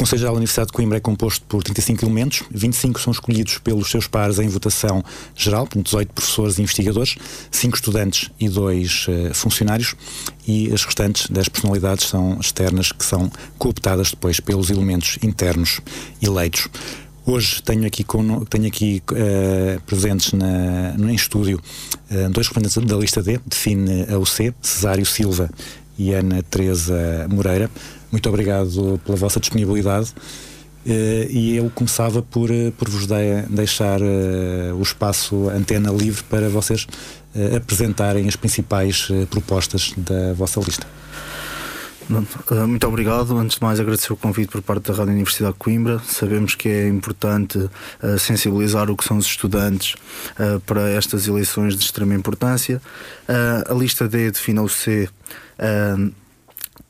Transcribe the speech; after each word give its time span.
Conselho 0.00 0.20
Geral 0.20 0.32
da 0.32 0.38
Universidade 0.38 0.68
de 0.68 0.72
Coimbra 0.72 0.96
é 0.96 1.00
composto 1.00 1.44
por 1.44 1.62
35 1.62 2.06
elementos, 2.06 2.42
25 2.50 2.98
são 2.98 3.10
escolhidos 3.10 3.58
pelos 3.58 3.90
seus 3.90 4.06
pares 4.06 4.38
em 4.38 4.48
votação 4.48 5.04
geral, 5.36 5.66
portanto 5.66 5.84
18 5.84 6.14
professores 6.14 6.58
e 6.58 6.62
investigadores, 6.62 7.16
5 7.50 7.76
estudantes 7.76 8.30
e 8.40 8.48
2 8.48 9.08
uh, 9.08 9.34
funcionários, 9.34 9.94
e 10.48 10.72
as 10.72 10.86
restantes 10.86 11.28
10 11.28 11.50
personalidades 11.50 12.08
são 12.08 12.38
externas 12.40 12.92
que 12.92 13.04
são 13.04 13.30
cooptadas 13.58 14.12
depois 14.12 14.40
pelos 14.40 14.70
elementos 14.70 15.18
internos 15.22 15.82
eleitos. 16.22 16.68
Hoje 17.26 17.62
tenho 17.62 17.86
aqui, 17.86 18.02
com, 18.02 18.42
tenho 18.46 18.68
aqui 18.68 19.02
uh, 19.12 19.82
presentes 19.82 20.32
na, 20.32 20.94
em 20.98 21.14
estúdio 21.14 21.60
uh, 22.10 22.30
dois 22.30 22.48
representantes 22.48 22.88
da 22.90 22.96
lista 22.96 23.22
D, 23.22 23.38
define 23.46 24.06
a 24.10 24.18
UC, 24.18 24.54
Cesário 24.62 25.04
Silva 25.04 25.50
e 25.98 26.14
Ana 26.14 26.42
Teresa 26.42 27.28
Moreira. 27.28 27.70
Muito 28.10 28.28
obrigado 28.28 29.00
pela 29.04 29.16
vossa 29.16 29.40
disponibilidade. 29.40 30.12
Uh, 30.86 31.28
e 31.28 31.56
eu 31.56 31.70
começava 31.74 32.22
por, 32.22 32.48
por 32.78 32.88
vos 32.88 33.06
de, 33.06 33.42
deixar 33.50 34.00
o 34.00 34.82
espaço 34.82 35.48
antena 35.50 35.90
livre 35.90 36.22
para 36.24 36.48
vocês 36.48 36.86
apresentarem 37.54 38.26
as 38.26 38.34
principais 38.34 39.08
propostas 39.30 39.92
da 39.96 40.32
vossa 40.32 40.58
lista. 40.60 40.86
Eh, 42.50 42.66
muito 42.66 42.86
obrigado. 42.86 43.36
Antes 43.38 43.56
de 43.56 43.62
mais, 43.62 43.78
agradecer 43.78 44.12
o 44.12 44.16
convite 44.16 44.50
por 44.50 44.62
parte 44.62 44.90
da 44.90 44.94
Rádio 44.94 45.12
Universidade 45.12 45.52
de 45.52 45.58
Coimbra. 45.58 46.00
Sabemos 46.04 46.54
que 46.54 46.68
é 46.68 46.88
importante 46.88 47.58
uh, 47.58 48.18
sensibilizar 48.18 48.90
o 48.90 48.96
que 48.96 49.04
são 49.04 49.16
os 49.16 49.26
estudantes 49.26 49.94
uh, 50.38 50.58
para 50.60 50.88
estas 50.90 51.28
eleições 51.28 51.76
de 51.76 51.84
extrema 51.84 52.14
importância. 52.14 52.82
Uh, 53.28 53.72
a 53.72 53.74
lista 53.74 54.08
D 54.08 54.30
define 54.30 54.60
o 54.60 54.68
C 54.68 55.08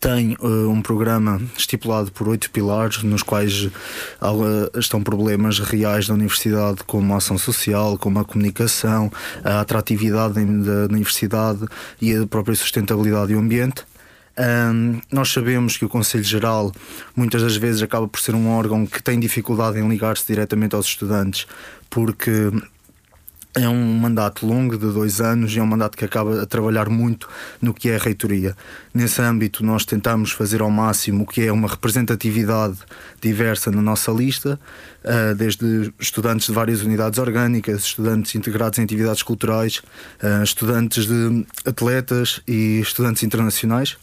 tem 0.01 0.35
uh, 0.41 0.69
um 0.71 0.81
programa 0.81 1.41
estipulado 1.57 2.11
por 2.11 2.27
oito 2.29 2.51
pilares, 2.51 3.03
nos 3.03 3.23
quais 3.23 3.65
uh, 3.65 4.79
estão 4.79 5.03
problemas 5.03 5.59
reais 5.59 6.09
da 6.09 6.15
universidade, 6.15 6.79
como 6.87 7.13
a 7.13 7.19
ação 7.19 7.37
social, 7.37 7.99
como 7.99 8.19
a 8.19 8.25
comunicação, 8.25 9.13
a 9.45 9.61
atratividade 9.61 10.35
da 10.35 10.87
universidade 10.91 11.67
e 12.01 12.17
a 12.17 12.27
própria 12.27 12.55
sustentabilidade 12.55 13.33
e 13.33 13.37
o 13.37 13.39
ambiente. 13.39 13.85
Um, 14.39 15.01
nós 15.13 15.31
sabemos 15.31 15.77
que 15.77 15.85
o 15.85 15.89
Conselho 15.89 16.25
Geral 16.25 16.73
muitas 17.15 17.43
das 17.43 17.57
vezes 17.57 17.83
acaba 17.83 18.09
por 18.09 18.21
ser 18.21 18.35
um 18.35 18.49
órgão 18.49 18.87
que 18.87 19.03
tem 19.03 19.21
dificuldade 19.21 19.79
em 19.79 19.87
ligar-se 19.87 20.27
diretamente 20.27 20.75
aos 20.75 20.87
estudantes, 20.87 21.47
porque 21.91 22.51
é 23.55 23.69
um 23.69 23.99
mandato 23.99 24.47
longo 24.47 24.79
de 24.79 24.93
dois 24.93 25.21
anos 25.21 25.53
e 25.55 25.59
é 25.59 25.63
um 25.63 25.67
mandato 25.67 25.97
que 25.97 26.05
acaba 26.05 26.43
a 26.43 26.47
trabalhar 26.47 26.89
muito 26.89 27.29
no 27.61 27.75
que 27.75 27.89
é 27.89 27.97
a 27.97 27.99
reitoria. 27.99 28.57
Nesse 28.95 29.21
âmbito, 29.21 29.65
nós 29.65 29.85
tentamos 29.85 30.31
fazer 30.31 30.61
ao 30.61 30.71
máximo 30.71 31.25
o 31.25 31.27
que 31.27 31.43
é 31.43 31.53
uma 31.53 31.67
representatividade 31.67 32.77
diversa 33.21 33.71
na 33.71 33.83
nossa 33.83 34.13
lista, 34.13 34.59
ah, 35.05 35.35
desde 35.35 35.93
estudantes 35.99 36.47
de 36.47 36.53
várias 36.53 36.83
unidades 36.83 37.19
orgânicas, 37.19 37.83
estudantes 37.83 38.35
integrados 38.35 38.79
em 38.79 38.83
atividades 38.83 39.23
culturais, 39.23 39.83
ah, 40.23 40.43
estudantes 40.45 41.07
de 41.07 41.45
atletas 41.65 42.41
e 42.47 42.81
estudantes 42.81 43.23
internacionais. 43.25 43.97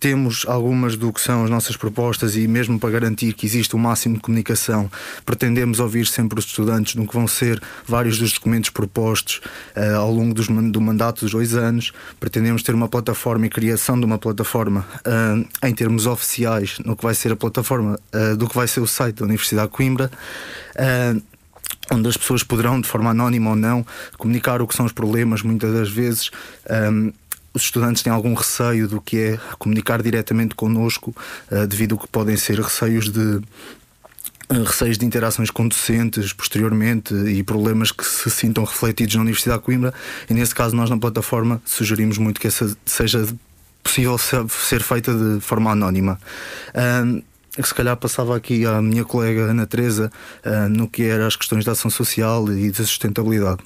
Temos 0.00 0.46
algumas 0.48 0.96
do 0.96 1.12
que 1.12 1.20
são 1.20 1.44
as 1.44 1.50
nossas 1.50 1.76
propostas 1.76 2.36
e 2.36 2.48
mesmo 2.48 2.78
para 2.78 2.90
garantir 2.90 3.34
que 3.34 3.44
existe 3.44 3.74
o 3.74 3.78
máximo 3.78 4.14
de 4.14 4.20
comunicação, 4.20 4.90
pretendemos 5.26 5.78
ouvir 5.78 6.06
sempre 6.06 6.38
os 6.38 6.46
estudantes 6.46 6.94
no 6.94 7.06
que 7.06 7.12
vão 7.12 7.28
ser 7.28 7.62
vários 7.86 8.18
dos 8.18 8.32
documentos 8.32 8.70
propostos 8.70 9.42
uh, 9.76 9.96
ao 9.96 10.10
longo 10.10 10.32
dos, 10.32 10.48
do 10.48 10.80
mandato 10.80 11.20
dos 11.20 11.32
dois 11.32 11.54
anos. 11.54 11.92
Pretendemos 12.18 12.62
ter 12.62 12.74
uma 12.74 12.88
plataforma 12.88 13.44
e 13.44 13.50
criação 13.50 13.98
de 13.98 14.06
uma 14.06 14.18
plataforma 14.18 14.86
uh, 15.06 15.66
em 15.66 15.74
termos 15.74 16.06
oficiais 16.06 16.78
no 16.84 16.96
que 16.96 17.02
vai 17.02 17.14
ser 17.14 17.32
a 17.32 17.36
plataforma 17.36 18.00
uh, 18.14 18.36
do 18.36 18.48
que 18.48 18.54
vai 18.54 18.66
ser 18.66 18.80
o 18.80 18.86
site 18.86 19.16
da 19.16 19.26
Universidade 19.26 19.68
de 19.68 19.72
Coimbra 19.74 20.10
onde 21.90 22.08
as 22.08 22.16
pessoas 22.16 22.42
poderão, 22.42 22.80
de 22.80 22.88
forma 22.88 23.10
anónima 23.10 23.50
ou 23.50 23.56
não, 23.56 23.84
comunicar 24.16 24.62
o 24.62 24.66
que 24.66 24.74
são 24.74 24.86
os 24.86 24.92
problemas, 24.92 25.42
muitas 25.42 25.72
das 25.72 25.90
vezes. 25.90 26.30
Um, 26.70 27.12
os 27.54 27.62
estudantes 27.62 28.02
têm 28.02 28.12
algum 28.12 28.34
receio 28.34 28.88
do 28.88 29.00
que 29.00 29.16
é 29.16 29.38
comunicar 29.58 30.02
diretamente 30.02 30.54
connosco, 30.56 31.14
uh, 31.50 31.66
devido 31.66 31.94
ao 31.94 32.00
que 32.00 32.08
podem 32.08 32.36
ser 32.36 32.58
receios 32.60 33.08
de 33.08 33.40
eh, 34.50 34.58
receios 34.58 34.98
de 34.98 35.06
interações 35.06 35.50
com 35.50 35.66
docentes 35.66 36.32
posteriormente 36.32 37.14
e 37.14 37.42
problemas 37.42 37.90
que 37.90 38.04
se 38.04 38.28
sintam 38.28 38.64
refletidos 38.64 39.14
na 39.14 39.22
Universidade 39.22 39.60
de 39.60 39.64
Coimbra 39.64 39.94
e 40.28 40.34
nesse 40.34 40.54
caso 40.54 40.76
nós 40.76 40.90
na 40.90 40.98
plataforma 40.98 41.62
sugerimos 41.64 42.18
muito 42.18 42.40
que 42.40 42.46
essa 42.46 42.76
seja 42.84 43.26
possível 43.82 44.18
ser 44.18 44.82
feita 44.82 45.14
de 45.14 45.40
forma 45.40 45.70
anónima. 45.70 46.18
Uh, 46.70 47.22
se 47.62 47.72
calhar 47.72 47.96
passava 47.96 48.36
aqui 48.36 48.66
à 48.66 48.82
minha 48.82 49.04
colega 49.04 49.42
Ana 49.42 49.66
Teresa 49.66 50.10
uh, 50.44 50.68
no 50.68 50.88
que 50.88 51.04
era 51.04 51.26
as 51.26 51.36
questões 51.36 51.64
da 51.64 51.72
ação 51.72 51.90
social 51.90 52.50
e 52.52 52.70
da 52.70 52.84
sustentabilidade. 52.84 53.60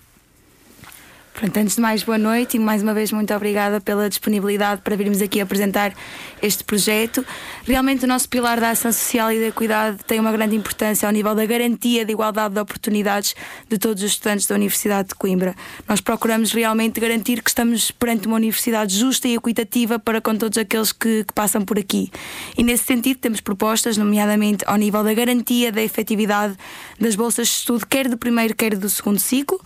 Pronto, 1.38 1.56
antes 1.56 1.76
de 1.76 1.80
mais, 1.80 2.02
boa 2.02 2.18
noite 2.18 2.56
e 2.56 2.58
mais 2.58 2.82
uma 2.82 2.92
vez 2.92 3.12
muito 3.12 3.32
obrigada 3.32 3.80
pela 3.80 4.08
disponibilidade 4.08 4.80
para 4.82 4.96
virmos 4.96 5.22
aqui 5.22 5.40
apresentar 5.40 5.94
este 6.42 6.64
projeto. 6.64 7.24
Realmente, 7.64 8.04
o 8.04 8.08
nosso 8.08 8.28
pilar 8.28 8.58
da 8.58 8.70
ação 8.70 8.90
social 8.90 9.30
e 9.30 9.46
da 9.46 9.52
cuidado 9.52 10.02
tem 10.02 10.18
uma 10.18 10.32
grande 10.32 10.56
importância 10.56 11.08
ao 11.08 11.12
nível 11.12 11.36
da 11.36 11.46
garantia 11.46 12.04
de 12.04 12.10
igualdade 12.10 12.54
de 12.54 12.60
oportunidades 12.60 13.36
de 13.68 13.78
todos 13.78 14.02
os 14.02 14.10
estudantes 14.10 14.46
da 14.48 14.56
Universidade 14.56 15.10
de 15.10 15.14
Coimbra. 15.14 15.54
Nós 15.88 16.00
procuramos 16.00 16.50
realmente 16.50 16.98
garantir 16.98 17.40
que 17.40 17.50
estamos 17.50 17.92
perante 17.92 18.26
uma 18.26 18.34
universidade 18.34 18.98
justa 18.98 19.28
e 19.28 19.36
equitativa 19.36 19.96
para 19.96 20.20
com 20.20 20.34
todos 20.34 20.58
aqueles 20.58 20.90
que, 20.90 21.22
que 21.22 21.32
passam 21.32 21.64
por 21.64 21.78
aqui. 21.78 22.10
E 22.56 22.64
nesse 22.64 22.82
sentido, 22.82 23.18
temos 23.18 23.40
propostas, 23.40 23.96
nomeadamente 23.96 24.64
ao 24.66 24.74
nível 24.74 25.04
da 25.04 25.14
garantia 25.14 25.70
da 25.70 25.80
efetividade 25.80 26.56
das 26.98 27.14
bolsas 27.14 27.46
de 27.46 27.54
estudo, 27.54 27.86
quer 27.86 28.08
do 28.08 28.18
primeiro, 28.18 28.56
quer 28.56 28.74
do 28.74 28.90
segundo 28.90 29.20
ciclo. 29.20 29.60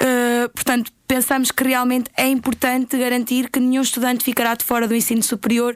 Uh, 0.00 0.48
portanto, 0.50 0.92
pensamos 1.08 1.50
que 1.50 1.64
realmente 1.64 2.10
é 2.16 2.28
importante 2.28 2.96
garantir 2.96 3.50
que 3.50 3.58
nenhum 3.58 3.82
estudante 3.82 4.22
ficará 4.22 4.54
de 4.54 4.64
fora 4.64 4.86
do 4.86 4.94
ensino 4.94 5.22
superior 5.22 5.74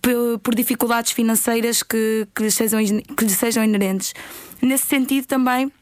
por, 0.00 0.38
por 0.40 0.54
dificuldades 0.54 1.12
financeiras 1.12 1.82
que, 1.82 2.28
que, 2.34 2.42
lhes 2.42 2.54
sejam, 2.54 2.80
que 2.84 3.24
lhes 3.24 3.36
sejam 3.36 3.64
inerentes. 3.64 4.14
Nesse 4.60 4.86
sentido, 4.86 5.26
também. 5.26 5.72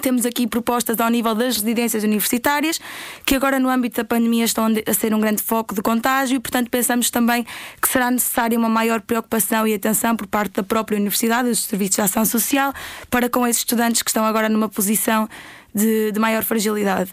Temos 0.00 0.24
aqui 0.24 0.46
propostas 0.46 1.00
ao 1.00 1.10
nível 1.10 1.34
das 1.34 1.56
residências 1.56 2.04
universitárias, 2.04 2.80
que 3.26 3.34
agora, 3.34 3.58
no 3.58 3.68
âmbito 3.68 3.96
da 3.96 4.04
pandemia, 4.04 4.44
estão 4.44 4.68
a 4.86 4.94
ser 4.94 5.12
um 5.12 5.18
grande 5.18 5.42
foco 5.42 5.74
de 5.74 5.82
contágio, 5.82 6.36
e, 6.36 6.38
portanto, 6.38 6.70
pensamos 6.70 7.10
também 7.10 7.44
que 7.82 7.88
será 7.88 8.08
necessária 8.08 8.56
uma 8.56 8.68
maior 8.68 9.00
preocupação 9.00 9.66
e 9.66 9.74
atenção 9.74 10.14
por 10.14 10.28
parte 10.28 10.52
da 10.52 10.62
própria 10.62 10.96
universidade, 10.96 11.48
dos 11.48 11.64
serviços 11.64 11.96
de 11.96 12.02
ação 12.02 12.24
social, 12.24 12.72
para 13.10 13.28
com 13.28 13.44
esses 13.44 13.62
estudantes 13.62 14.00
que 14.00 14.10
estão 14.10 14.24
agora 14.24 14.48
numa 14.48 14.68
posição 14.68 15.28
de, 15.74 16.12
de 16.12 16.20
maior 16.20 16.44
fragilidade. 16.44 17.12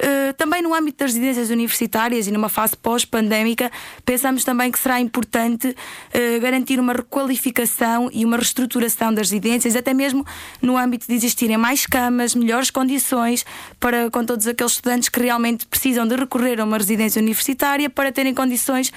Uh, 0.00 0.32
também 0.32 0.62
no 0.62 0.72
âmbito 0.72 0.96
das 1.04 1.12
residências 1.12 1.50
universitárias 1.50 2.26
e 2.26 2.30
numa 2.30 2.48
fase 2.48 2.74
pós-pandémica, 2.74 3.70
pensamos 4.02 4.44
também 4.44 4.70
que 4.70 4.78
será 4.78 4.98
importante 4.98 5.68
uh, 5.68 6.40
garantir 6.40 6.80
uma 6.80 6.94
requalificação 6.94 8.08
e 8.10 8.24
uma 8.24 8.38
reestruturação 8.38 9.12
das 9.12 9.30
residências, 9.30 9.76
até 9.76 9.92
mesmo 9.92 10.24
no 10.62 10.78
âmbito 10.78 11.06
de 11.06 11.12
existirem 11.12 11.58
mais 11.58 11.84
camas, 11.84 12.34
melhores 12.34 12.70
condições 12.70 13.44
para 13.78 14.10
com 14.10 14.24
todos 14.24 14.46
aqueles 14.46 14.72
estudantes 14.72 15.10
que 15.10 15.20
realmente 15.20 15.66
precisam 15.66 16.08
de 16.08 16.16
recorrer 16.16 16.58
a 16.62 16.64
uma 16.64 16.78
residência 16.78 17.20
universitária 17.20 17.90
para 17.90 18.10
terem 18.10 18.32
condições 18.32 18.90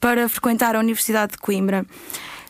para 0.00 0.26
frequentar 0.26 0.74
a 0.74 0.78
Universidade 0.78 1.32
de 1.32 1.38
Coimbra. 1.38 1.84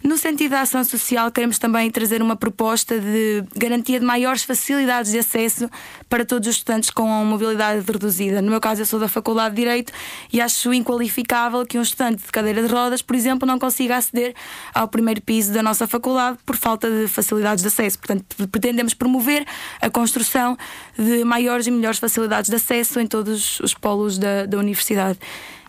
No 0.07 0.17
sentido 0.17 0.53
da 0.53 0.61
ação 0.61 0.85
social, 0.85 1.33
queremos 1.33 1.59
também 1.59 1.91
trazer 1.91 2.23
uma 2.23 2.37
proposta 2.37 2.97
de 2.97 3.43
garantia 3.57 3.99
de 3.99 4.07
maiores 4.07 4.45
facilidades 4.45 5.11
de 5.11 5.19
acesso 5.19 5.69
para 6.09 6.25
todos 6.25 6.47
os 6.49 6.55
estudantes 6.55 6.91
com 6.91 7.09
mobilidade 7.25 7.85
reduzida. 7.85 8.41
No 8.41 8.49
meu 8.49 8.61
caso, 8.61 8.83
eu 8.83 8.87
sou 8.87 9.01
da 9.01 9.09
Faculdade 9.09 9.57
de 9.57 9.63
Direito 9.63 9.93
e 10.33 10.41
acho 10.41 10.73
inqualificável 10.73 11.67
que 11.67 11.77
um 11.77 11.83
estudante 11.83 12.23
de 12.23 12.31
cadeira 12.31 12.63
de 12.63 12.73
rodas, 12.73 13.03
por 13.03 13.17
exemplo, 13.17 13.49
não 13.49 13.59
consiga 13.59 13.97
aceder 13.97 14.33
ao 14.73 14.87
primeiro 14.87 15.21
piso 15.21 15.53
da 15.53 15.61
nossa 15.61 15.89
faculdade 15.89 16.39
por 16.47 16.55
falta 16.55 16.89
de 16.89 17.09
facilidades 17.09 17.63
de 17.63 17.67
acesso. 17.67 17.99
Portanto, 17.99 18.25
pretendemos 18.47 18.95
promover 18.95 19.45
a 19.81 19.91
construção 19.91 20.57
de 20.97 21.25
maiores 21.25 21.67
e 21.67 21.71
melhores 21.73 21.99
facilidades 21.99 22.49
de 22.49 22.55
acesso 22.55 23.01
em 23.01 23.09
todos 23.09 23.59
os 23.59 23.75
polos 23.75 24.19
da, 24.19 24.47
da 24.47 24.57
universidade. 24.57 25.19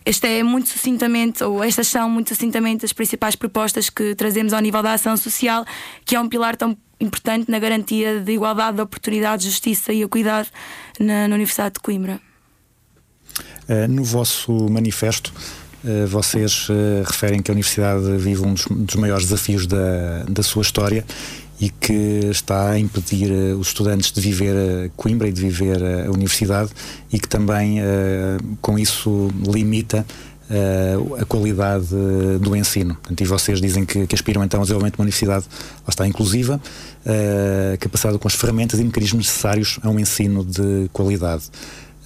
Esta 0.08 0.26
é 0.26 0.42
muito 0.42 0.70
sucintamente, 0.70 1.44
ou 1.44 1.62
estas 1.62 1.86
são 1.86 2.08
muito 2.08 2.30
sucintamente 2.30 2.82
as 2.82 2.94
principais 2.94 3.36
propostas 3.36 3.90
que 3.90 4.14
trazemos 4.14 4.54
ao 4.54 4.60
nível 4.60 4.82
da 4.82 4.94
ação 4.94 5.14
social, 5.18 5.66
que 6.02 6.16
é 6.16 6.20
um 6.20 6.26
pilar 6.26 6.56
tão 6.56 6.74
importante 6.98 7.50
na 7.50 7.58
garantia 7.58 8.18
de 8.18 8.32
igualdade 8.32 8.76
de 8.76 8.82
oportunidades, 8.82 9.44
justiça 9.44 9.92
e 9.92 10.00
equidade 10.00 10.48
na, 10.98 11.28
na 11.28 11.34
Universidade 11.34 11.74
de 11.74 11.80
Coimbra. 11.80 12.18
Uh, 13.68 13.86
no 13.86 14.02
vosso 14.02 14.50
manifesto, 14.70 15.30
uh, 15.84 16.06
vocês 16.06 16.70
uh, 16.70 17.04
referem 17.04 17.42
que 17.42 17.50
a 17.50 17.52
Universidade 17.52 18.16
vive 18.16 18.40
um 18.40 18.54
dos 18.54 18.94
maiores 18.94 19.24
desafios 19.24 19.66
da, 19.66 20.24
da 20.26 20.42
sua 20.42 20.62
história 20.62 21.04
e 21.60 21.68
que 21.70 22.20
está 22.30 22.70
a 22.70 22.78
impedir 22.78 23.30
uh, 23.30 23.58
os 23.58 23.68
estudantes 23.68 24.12
de 24.12 24.20
viver 24.20 24.90
Coimbra 24.96 25.28
e 25.28 25.32
de 25.32 25.40
viver 25.40 25.82
a 26.06 26.10
universidade 26.10 26.70
e 27.12 27.18
que 27.18 27.28
também 27.28 27.80
uh, 27.80 27.84
com 28.60 28.78
isso 28.78 29.28
limita 29.46 30.06
a 31.20 31.26
qualidade 31.26 31.88
do 32.40 32.56
ensino. 32.56 32.94
Portanto, 32.94 33.20
e 33.20 33.26
vocês 33.26 33.60
dizem 33.60 33.84
que, 33.84 34.06
que 34.06 34.14
aspiram 34.14 34.42
então 34.42 34.60
ao 34.60 34.64
desenvolvimento 34.64 34.94
de 34.94 34.98
uma 34.98 35.04
universidade 35.04 35.44
lá 35.82 35.90
está 35.90 36.08
inclusiva, 36.08 36.58
capacitada 37.78 38.18
com 38.18 38.26
as 38.26 38.32
ferramentas 38.32 38.80
e 38.80 38.84
mecanismos 38.84 39.26
necessários 39.26 39.78
a 39.82 39.90
um 39.90 40.00
ensino 40.00 40.42
de 40.42 40.88
qualidade. 40.90 41.50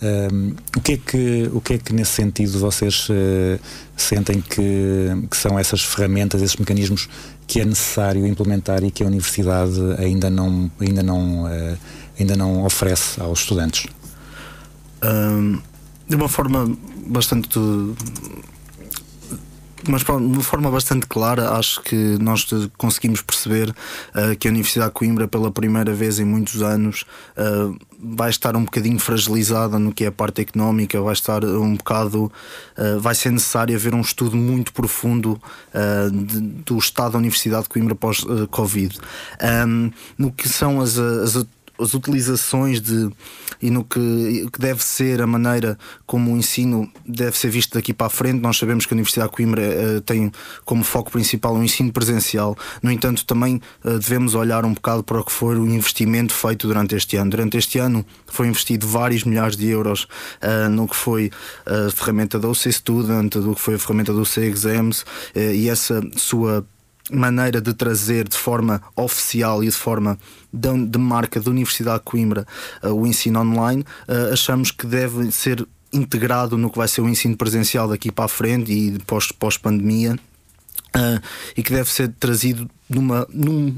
Um, 0.02 0.54
o, 0.76 0.80
que 0.80 0.94
é 0.94 0.96
que, 0.96 1.50
o 1.52 1.60
que 1.60 1.74
é 1.74 1.78
que 1.78 1.94
nesse 1.94 2.10
sentido 2.10 2.58
vocês 2.58 3.08
uh, 3.08 3.60
sentem 3.96 4.40
que, 4.40 5.06
que, 5.30 5.36
são 5.36 5.56
essas 5.56 5.80
ferramentas, 5.80 6.42
esses 6.42 6.56
mecanismos 6.56 7.08
que 7.52 7.60
é 7.60 7.66
necessário 7.66 8.26
implementar 8.26 8.82
e 8.82 8.90
que 8.90 9.02
a 9.02 9.06
universidade 9.06 9.78
ainda 9.98 10.30
não, 10.30 10.70
ainda 10.80 11.02
não, 11.02 11.44
uh, 11.44 11.78
ainda 12.18 12.34
não 12.34 12.64
oferece 12.64 13.20
aos 13.20 13.40
estudantes? 13.40 13.86
De 16.08 16.16
uma 16.16 16.28
forma 16.30 16.74
bastante 17.06 17.58
mas 19.88 20.02
de 20.02 20.10
uma 20.10 20.42
forma 20.42 20.70
bastante 20.70 21.06
clara, 21.06 21.50
acho 21.52 21.80
que 21.82 22.16
nós 22.20 22.46
conseguimos 22.76 23.20
perceber 23.22 23.70
uh, 23.70 24.36
que 24.38 24.48
a 24.48 24.50
Universidade 24.50 24.90
de 24.90 24.94
Coimbra, 24.94 25.26
pela 25.26 25.50
primeira 25.50 25.92
vez 25.92 26.18
em 26.18 26.24
muitos 26.24 26.62
anos, 26.62 27.04
uh, 27.36 27.76
vai 27.98 28.30
estar 28.30 28.56
um 28.56 28.64
bocadinho 28.64 28.98
fragilizada 28.98 29.78
no 29.78 29.92
que 29.92 30.04
é 30.04 30.08
a 30.08 30.12
parte 30.12 30.40
económica, 30.40 31.00
vai 31.00 31.12
estar 31.12 31.44
um 31.44 31.76
bocado. 31.76 32.32
Uh, 32.76 33.00
vai 33.00 33.14
ser 33.14 33.30
necessário 33.30 33.74
haver 33.74 33.94
um 33.94 34.00
estudo 34.00 34.36
muito 34.36 34.72
profundo 34.72 35.40
de, 36.12 36.40
do 36.40 36.78
estado 36.78 37.12
da 37.12 37.18
Universidade 37.18 37.64
de 37.64 37.68
Coimbra 37.68 37.94
pós-Covid. 37.94 38.98
Um, 39.66 39.90
no 40.18 40.32
que 40.32 40.48
são 40.48 40.80
as, 40.80 40.98
as 40.98 41.36
as 41.82 41.94
utilizações 41.94 42.80
de 42.80 43.10
e 43.60 43.70
no 43.70 43.84
que, 43.84 44.48
que, 44.52 44.58
deve 44.58 44.82
ser 44.82 45.22
a 45.22 45.26
maneira 45.26 45.78
como 46.04 46.32
o 46.32 46.36
ensino 46.36 46.90
deve 47.06 47.38
ser 47.38 47.48
visto 47.48 47.74
daqui 47.74 47.94
para 47.94 48.08
a 48.08 48.10
frente. 48.10 48.40
Nós 48.40 48.58
sabemos 48.58 48.84
que 48.84 48.92
a 48.92 48.96
Universidade 48.96 49.30
de 49.30 49.36
Coimbra 49.36 49.62
uh, 49.62 50.00
tem 50.00 50.32
como 50.64 50.82
foco 50.82 51.12
principal 51.12 51.54
o 51.54 51.62
ensino 51.62 51.92
presencial. 51.92 52.56
No 52.82 52.90
entanto, 52.90 53.24
também 53.24 53.60
uh, 53.84 53.98
devemos 53.98 54.34
olhar 54.34 54.64
um 54.64 54.74
bocado 54.74 55.04
para 55.04 55.20
o 55.20 55.24
que 55.24 55.30
foi 55.30 55.56
o 55.56 55.66
investimento 55.66 56.32
feito 56.32 56.66
durante 56.66 56.96
este 56.96 57.16
ano. 57.16 57.30
Durante 57.30 57.56
este 57.56 57.78
ano 57.78 58.04
foi 58.26 58.48
investido 58.48 58.86
vários 58.86 59.22
milhares 59.22 59.56
de 59.56 59.68
euros 59.68 60.08
uh, 60.42 60.68
no 60.68 60.88
que 60.88 60.96
foi 60.96 61.30
a 61.64 61.90
ferramenta 61.90 62.40
da 62.40 62.48
UC 62.48 62.72
Student, 62.72 63.34
do 63.34 63.54
que 63.54 63.60
foi 63.60 63.74
a 63.74 63.78
ferramenta 63.78 64.12
do 64.12 64.22
UC 64.22 64.40
Exams 64.40 65.04
e 65.34 65.68
essa 65.68 66.02
sua 66.16 66.66
maneira 67.10 67.60
de 67.60 67.74
trazer 67.74 68.28
de 68.28 68.36
forma 68.36 68.82
oficial 68.94 69.62
e 69.62 69.66
de 69.66 69.72
forma 69.72 70.18
de, 70.52 70.86
de 70.86 70.98
marca 70.98 71.40
da 71.40 71.50
Universidade 71.50 71.98
de 71.98 72.04
Coimbra 72.04 72.46
uh, 72.82 72.88
o 72.88 73.06
ensino 73.06 73.40
online, 73.40 73.84
uh, 74.08 74.32
achamos 74.32 74.70
que 74.70 74.86
deve 74.86 75.30
ser 75.32 75.66
integrado 75.92 76.56
no 76.56 76.70
que 76.70 76.78
vai 76.78 76.88
ser 76.88 77.00
o 77.00 77.08
ensino 77.08 77.36
presencial 77.36 77.88
daqui 77.88 78.10
para 78.10 78.24
a 78.24 78.28
frente 78.28 78.72
e 78.72 78.98
pós-pandemia. 79.38 80.18
Uh, 80.94 81.18
e 81.56 81.62
que 81.62 81.72
deve 81.72 81.90
ser 81.90 82.12
trazido 82.20 82.70
numa, 82.86 83.26
num 83.32 83.74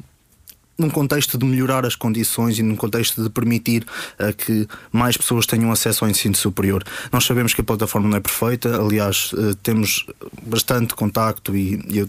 num 0.79 0.91
contexto 0.91 1.39
de 1.39 1.45
melhorar 1.45 1.87
as 1.87 1.95
condições 1.95 2.59
e 2.59 2.63
num 2.63 2.77
contexto 2.77 3.23
de 3.23 3.31
permitir 3.31 3.85
uh, 4.19 4.35
que 4.35 4.67
mais 4.93 5.17
pessoas 5.17 5.47
tenham 5.47 5.71
acesso 5.71 6.05
ao 6.05 6.11
ensino 6.11 6.35
superior. 6.35 6.85
Nós 7.13 7.25
sabemos 7.25 7.55
que 7.55 7.61
a 7.61 7.65
plataforma 7.65 8.09
não 8.09 8.17
é 8.17 8.21
perfeita, 8.21 8.81
aliás, 8.81 9.33
uh, 9.33 9.55
temos 9.57 10.07
bastante 10.43 10.95
contacto 10.95 11.57
e, 11.57 11.81
eu, 11.93 12.09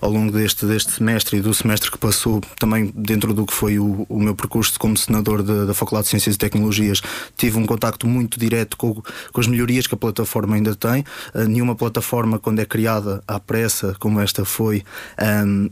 ao 0.00 0.10
longo 0.10 0.32
deste, 0.32 0.64
deste 0.66 0.92
semestre 0.92 1.38
e 1.38 1.40
do 1.40 1.52
semestre 1.52 1.90
que 1.90 1.98
passou, 1.98 2.40
também 2.58 2.92
dentro 2.94 3.34
do 3.34 3.44
que 3.44 3.52
foi 3.52 3.78
o, 3.78 4.06
o 4.08 4.18
meu 4.18 4.34
percurso 4.34 4.78
como 4.78 4.96
senador 4.96 5.42
de, 5.42 5.66
da 5.66 5.74
Faculdade 5.74 6.04
de 6.04 6.10
Ciências 6.10 6.34
e 6.34 6.38
Tecnologias, 6.38 7.00
tive 7.36 7.58
um 7.58 7.66
contacto 7.66 8.06
muito 8.06 8.38
direto 8.38 8.76
com, 8.76 9.02
com 9.32 9.40
as 9.40 9.46
melhorias 9.46 9.86
que 9.86 9.94
a 9.94 9.98
plataforma 9.98 10.56
ainda 10.56 10.74
tem. 10.74 11.04
Uh, 11.34 11.44
nenhuma 11.48 11.74
plataforma, 11.74 12.38
quando 12.38 12.60
é 12.60 12.64
criada 12.64 13.22
à 13.26 13.38
pressa, 13.38 13.94
como 13.98 14.20
esta 14.20 14.44
foi, 14.44 14.82
um, 15.46 15.68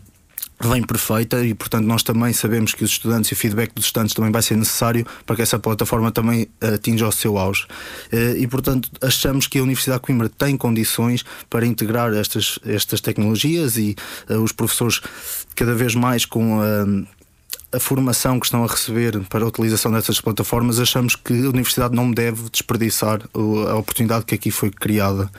vem 0.60 0.82
perfeita 0.82 1.44
e, 1.44 1.54
portanto, 1.54 1.84
nós 1.84 2.02
também 2.02 2.32
sabemos 2.32 2.72
que 2.72 2.82
os 2.82 2.90
estudantes 2.90 3.30
e 3.30 3.34
o 3.34 3.36
feedback 3.36 3.74
dos 3.74 3.86
estudantes 3.86 4.14
também 4.14 4.32
vai 4.32 4.42
ser 4.42 4.56
necessário 4.56 5.06
para 5.24 5.36
que 5.36 5.42
essa 5.42 5.58
plataforma 5.58 6.10
também 6.10 6.48
eh, 6.60 6.74
atinja 6.74 7.06
o 7.06 7.12
seu 7.12 7.36
auge. 7.36 7.66
Eh, 8.10 8.36
e, 8.38 8.46
portanto, 8.46 8.90
achamos 9.02 9.46
que 9.46 9.58
a 9.58 9.62
Universidade 9.62 10.00
de 10.00 10.06
Coimbra 10.06 10.28
tem 10.28 10.56
condições 10.56 11.24
para 11.50 11.66
integrar 11.66 12.12
estas, 12.14 12.58
estas 12.64 13.00
tecnologias 13.00 13.76
e 13.76 13.94
uh, 14.30 14.40
os 14.40 14.52
professores, 14.52 15.00
cada 15.54 15.74
vez 15.74 15.94
mais 15.94 16.24
com 16.24 16.60
a, 16.60 17.76
a 17.76 17.80
formação 17.80 18.40
que 18.40 18.46
estão 18.46 18.64
a 18.64 18.66
receber 18.66 19.20
para 19.28 19.44
a 19.44 19.48
utilização 19.48 19.92
dessas 19.92 20.20
plataformas, 20.20 20.80
achamos 20.80 21.14
que 21.14 21.32
a 21.32 21.48
Universidade 21.48 21.94
não 21.94 22.10
deve 22.10 22.48
desperdiçar 22.50 23.20
a 23.34 23.76
oportunidade 23.76 24.24
que 24.24 24.34
aqui 24.34 24.50
foi 24.50 24.70
criada. 24.70 25.30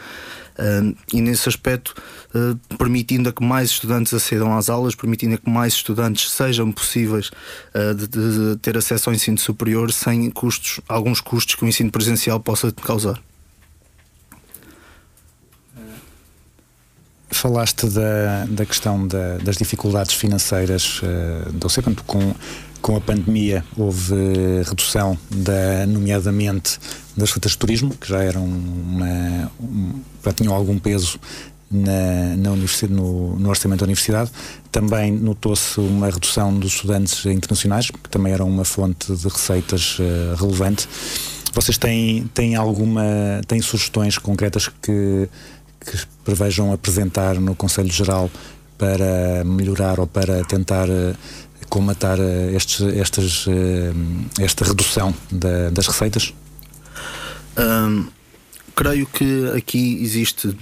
Uh, 0.57 0.95
e 1.13 1.21
nesse 1.21 1.47
aspecto, 1.47 1.93
uh, 2.33 2.77
permitindo 2.77 3.29
a 3.29 3.33
que 3.33 3.43
mais 3.43 3.69
estudantes 3.69 4.13
acedam 4.13 4.57
às 4.57 4.69
aulas, 4.69 4.95
permitindo 4.95 5.35
a 5.35 5.37
que 5.37 5.49
mais 5.49 5.73
estudantes 5.73 6.31
sejam 6.31 6.71
possíveis 6.71 7.29
de, 7.95 8.07
de, 8.07 8.57
ter 8.57 8.77
acesso 8.77 9.09
ao 9.09 9.15
ensino 9.15 9.37
superior 9.37 9.91
sem 9.91 10.29
custos, 10.31 10.79
alguns 10.87 11.21
custos 11.21 11.55
que 11.55 11.63
o 11.63 11.67
ensino 11.67 11.91
presencial 11.91 12.39
possa 12.39 12.71
causar. 12.71 13.21
Falaste 17.29 17.87
da, 17.87 18.45
da 18.49 18.65
questão 18.65 19.05
da, 19.05 19.37
das 19.37 19.57
dificuldades 19.57 20.15
financeiras 20.15 21.01
uh, 21.03 21.51
do 21.51 21.69
CEPAN, 21.69 21.93
com 22.05 22.33
com 22.87 22.95
a 22.95 23.01
pandemia 23.01 23.65
houve 23.75 24.15
redução, 24.65 25.17
da, 25.29 25.85
nomeadamente 25.85 26.79
das 27.17 27.31
frutas 27.31 27.51
de 27.51 27.57
turismo, 27.57 27.93
que 27.93 28.07
já 28.07 28.23
eram 28.23 28.45
uma, 28.45 29.51
um, 29.59 29.99
já 30.23 30.31
tinham 30.31 30.53
algum 30.55 30.79
peso 30.79 31.19
na, 31.69 32.37
na 32.37 32.51
universidade, 32.51 32.93
no, 32.93 33.37
no, 33.37 33.49
orçamento 33.49 33.81
da 33.81 33.83
universidade. 33.83 34.31
Também 34.71 35.11
notou-se 35.11 35.77
uma 35.81 36.09
redução 36.09 36.57
dos 36.57 36.75
estudantes 36.75 37.25
internacionais, 37.25 37.91
que 37.91 38.09
também 38.09 38.31
era 38.31 38.45
uma 38.45 38.63
fonte 38.63 39.13
de 39.13 39.27
receitas 39.27 39.99
uh, 39.99 40.35
relevante. 40.37 40.87
Vocês 41.53 41.77
têm, 41.77 42.25
têm 42.33 42.55
alguma 42.55 43.03
têm 43.47 43.59
sugestões 43.59 44.17
concretas 44.17 44.69
que, 44.69 45.27
que 45.81 46.05
prevejam 46.23 46.71
apresentar 46.71 47.37
no 47.37 47.53
Conselho 47.53 47.91
Geral 47.91 48.31
para 48.77 49.43
melhorar 49.43 49.99
ou 49.99 50.07
para 50.07 50.43
tentar 50.45 50.87
uh, 50.87 51.17
comatar 51.69 52.19
eh, 52.19 52.53
estes, 52.55 52.81
estas, 52.95 53.45
eh, 53.47 53.93
esta 54.39 54.65
redução 54.65 55.13
da, 55.31 55.69
das 55.69 55.87
receitas? 55.87 56.33
creio 58.75 59.07
que 59.07 59.51
aqui 59.57 59.99
existe 60.03 60.55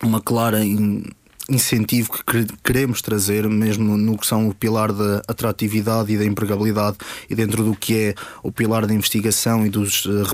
uma 0.00 0.20
clara 0.20 0.60
incentivo 1.48 2.10
que 2.12 2.46
queremos 2.62 3.00
trazer, 3.00 3.48
mesmo 3.48 3.96
no 3.96 4.18
que 4.18 4.26
são 4.26 4.48
o 4.48 4.54
pilar 4.54 4.92
da 4.92 5.22
atratividade 5.26 6.12
e 6.12 6.18
da 6.18 6.24
empregabilidade, 6.24 6.98
e 7.28 7.34
dentro 7.34 7.64
do 7.64 7.74
que 7.74 7.96
é 7.96 8.14
o 8.42 8.52
pilar 8.52 8.86
da 8.86 8.92
investigação 8.92 9.64
e 9.64 9.70
dos 9.70 10.04
uh, 10.04 10.24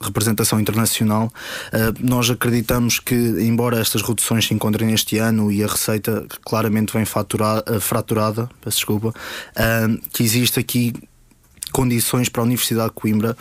representação 0.00 0.60
internacional, 0.60 1.32
uh, 1.72 1.94
nós 2.00 2.30
acreditamos 2.30 3.00
que, 3.00 3.14
embora 3.14 3.80
estas 3.80 4.00
reduções 4.00 4.46
se 4.46 4.54
encontrem 4.54 4.92
este 4.92 5.18
ano 5.18 5.50
e 5.50 5.64
a 5.64 5.66
receita 5.66 6.24
claramente 6.44 6.92
vem 6.92 7.02
uh, 7.02 7.80
fraturada, 7.80 8.48
peço 8.60 8.76
desculpa, 8.78 9.12
que 10.12 10.22
existe 10.22 10.60
aqui 10.60 10.92
condições 11.72 12.28
para 12.28 12.42
a 12.42 12.44
Universidade 12.44 12.88
de 12.88 12.94
Coimbra 12.94 13.36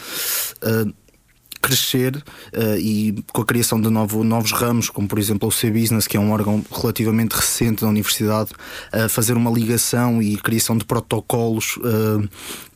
crescer 1.68 2.16
uh, 2.16 2.78
e 2.80 3.22
com 3.34 3.42
a 3.42 3.46
criação 3.46 3.82
de 3.82 3.90
novo, 3.90 4.24
novos 4.24 4.54
ramos, 4.54 4.90
como 4.90 5.08
por 5.08 5.20
exemplo 5.20 5.50
o 5.50 5.52
C-Business, 5.52 6.08
que 6.08 6.16
é 6.16 6.20
um 6.20 6.32
órgão 6.32 6.64
relativamente 6.72 7.34
recente 7.34 7.82
da 7.82 7.90
universidade, 7.90 8.52
uh, 8.94 9.10
fazer 9.10 9.36
uma 9.36 9.52
ligação 9.52 10.22
e 10.22 10.38
criação 10.38 10.78
de 10.78 10.86
protocolos 10.86 11.76
uh, 11.78 12.28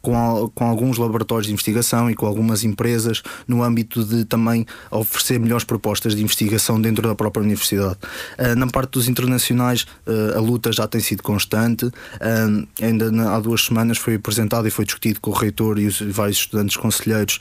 com, 0.02 0.52
com 0.54 0.66
alguns 0.66 0.98
laboratórios 0.98 1.48
de 1.48 1.54
investigação 1.54 2.10
e 2.10 2.16
com 2.16 2.26
algumas 2.26 2.64
empresas 2.64 3.22
no 3.48 3.64
âmbito 3.64 4.04
de 4.04 4.26
também 4.26 4.66
oferecer 4.90 5.40
melhores 5.40 5.64
propostas 5.64 6.16
de 6.16 6.24
investigação 6.24 6.82
dentro 6.82 7.08
da 7.08 7.16
própria 7.16 7.44
universidade. 7.44 7.98
Uh, 8.38 8.56
na 8.56 8.68
parte 8.68 8.92
dos 8.92 9.08
internacionais, 9.08 9.86
uh, 10.08 10.38
a 10.38 10.42
luta 10.42 10.72
já 10.72 10.88
tem 10.88 11.02
sido 11.02 11.24
constante. 11.24 11.86
Uh, 11.86 12.68
ainda 12.82 13.12
há 13.32 13.40
duas 13.40 13.66
semanas 13.66 13.98
foi 13.98 14.16
apresentado 14.16 14.68
e 14.68 14.72
foi 14.72 14.86
discutido 14.86 15.20
com 15.22 15.32
o 15.32 15.34
reitor 15.34 15.80
e 15.80 15.88
os 15.88 16.02
vários 16.02 16.38
estudantes 16.38 16.78
conselheiros 16.78 17.40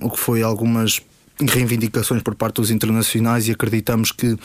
o 0.00 0.10
que 0.10 0.18
foi 0.18 0.42
algumas 0.42 1.00
reivindicações 1.40 2.22
por 2.22 2.34
parte 2.34 2.56
dos 2.56 2.70
internacionais 2.70 3.48
e 3.48 3.52
acreditamos 3.52 4.12
que 4.12 4.36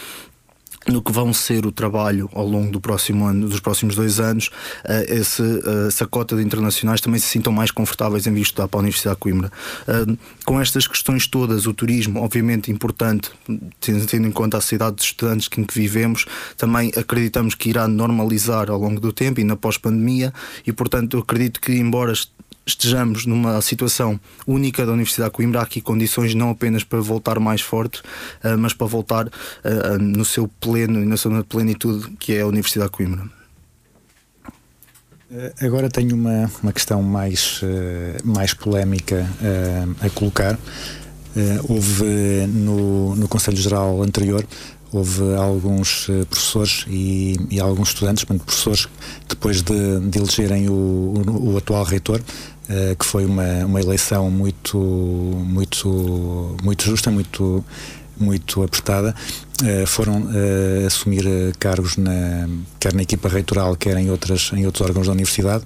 no 0.88 1.02
que 1.02 1.12
vão 1.12 1.34
ser 1.34 1.66
o 1.66 1.72
trabalho 1.72 2.30
ao 2.34 2.46
longo 2.46 2.72
do 2.72 2.80
próximo 2.80 3.26
ano, 3.26 3.48
dos 3.48 3.60
próximos 3.60 3.96
dois 3.96 4.20
anos, 4.20 4.48
uh, 4.86 5.14
esse, 5.14 5.42
uh, 5.42 5.88
essa 5.88 6.06
cota 6.06 6.36
de 6.36 6.44
internacionais 6.44 7.02
também 7.02 7.20
se 7.20 7.28
sintam 7.28 7.54
mais 7.54 7.72
confortáveis 7.72 8.28
em 8.28 8.34
vir 8.34 8.42
estudar 8.42 8.68
para 8.68 8.80
a 8.80 8.82
Universidade 8.82 9.16
de 9.16 9.20
Coimbra. 9.22 9.52
Uh, 9.88 10.18
com 10.46 10.60
estas 10.60 10.88
questões 10.88 11.28
todas, 11.28 11.66
o 11.66 11.74
turismo, 11.74 12.22
obviamente 12.22 12.72
importante, 12.72 13.32
tendo 13.80 14.28
em 14.28 14.32
conta 14.32 14.58
a 14.58 14.62
cidade 14.62 14.98
de 14.98 15.04
estudantes 15.04 15.50
em 15.58 15.64
que 15.64 15.74
vivemos, 15.74 16.26
também 16.58 16.92
acreditamos 16.96 17.56
que 17.56 17.70
irá 17.70 17.88
normalizar 17.88 18.70
ao 18.70 18.80
longo 18.80 19.00
do 19.00 19.14
tempo 19.14 19.40
e 19.40 19.44
na 19.44 19.56
pós-pandemia, 19.56 20.34
e 20.66 20.72
portanto 20.72 21.18
eu 21.18 21.22
acredito 21.22 21.62
que, 21.62 21.72
embora 21.74 22.14
estejamos 22.66 23.26
numa 23.26 23.62
situação 23.62 24.20
única 24.48 24.86
da 24.86 24.92
Universidade 24.92 25.30
de 25.30 25.36
Coimbra, 25.36 25.60
há 25.60 25.64
aqui 25.64 25.82
condições 25.82 26.34
não 26.34 26.50
apenas 26.50 26.84
para 26.84 27.00
voltar 27.02 27.40
mais 27.40 27.62
forte, 27.62 28.02
uh, 28.44 28.58
mas 28.58 28.74
para 28.74 28.88
voltar 28.88 29.28
uh, 29.28 29.98
no 30.00 30.24
seu 30.24 30.48
pleno 30.48 31.02
e 31.02 31.06
na 31.06 31.18
sua 31.18 31.44
plenitude, 31.44 32.12
que 32.20 32.34
é 32.34 32.42
a 32.42 32.48
Universidade 32.48 32.92
de 32.92 32.98
Coimbra. 32.98 33.44
Agora 35.60 35.90
tenho 35.90 36.16
uma, 36.16 36.52
uma 36.62 36.72
questão 36.72 37.02
mais, 37.02 37.60
mais 38.24 38.54
polémica 38.54 39.28
a 40.00 40.08
colocar. 40.12 40.60
houve 41.68 42.46
no, 42.50 43.16
no 43.16 43.28
Conselho 43.28 43.58
Geral 43.58 44.04
anterior 44.04 44.46
houve 44.94 45.36
alguns 45.36 46.08
uh, 46.08 46.26
professores 46.28 46.86
e, 46.88 47.36
e, 47.50 47.60
alguns 47.60 47.90
estudantes, 47.90 48.24
portanto, 48.24 48.46
professores, 48.46 48.88
depois 49.28 49.64
de, 49.64 50.00
de 50.02 50.20
elegerem 50.20 50.70
o, 50.70 50.72
o, 50.72 51.54
o, 51.54 51.58
atual 51.58 51.84
reitor, 51.84 52.22
uh, 52.22 52.96
que 52.96 53.06
foi 53.06 53.26
uma, 53.26 53.66
uma 53.66 53.82
eleição 53.82 54.30
muito, 54.30 54.78
muito, 54.78 56.56
muito 56.64 56.86
justa, 56.86 57.10
muito, 57.10 57.66
muito 58.16 58.62
apertada, 58.62 59.16
uh, 59.64 59.88
foram 59.88 60.28
assumir 60.86 61.26
cargos 61.60 61.98
na, 61.98 62.48
quer 62.80 62.94
na 62.94 63.02
equipa 63.02 63.28
reitoral, 63.28 63.76
quer 63.76 63.98
em, 63.98 64.12
outras, 64.12 64.52
em 64.54 64.66
outros 64.68 64.88
órgãos 64.88 65.08
da 65.08 65.14
universidade. 65.14 65.64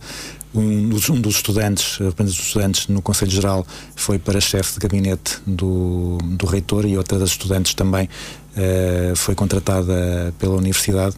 Um 0.57 0.89
dos, 0.89 1.07
um 1.07 1.21
dos 1.21 1.35
estudantes, 1.35 2.01
apenas 2.01 2.33
dos 2.33 2.47
estudantes 2.47 2.87
no 2.87 2.99
Conselho 2.99 3.29
Geral, 3.29 3.67
foi 3.95 4.17
para 4.17 4.41
chefe 4.41 4.73
de 4.73 4.79
gabinete 4.79 5.37
do, 5.45 6.17
do 6.23 6.47
reitor 6.47 6.83
e 6.85 6.97
outra 6.97 7.19
das 7.19 7.29
estudantes 7.29 7.75
também 7.75 8.09
uh, 8.57 9.15
foi 9.15 9.35
contratada 9.35 10.33
pela 10.39 10.55
universidade. 10.55 11.15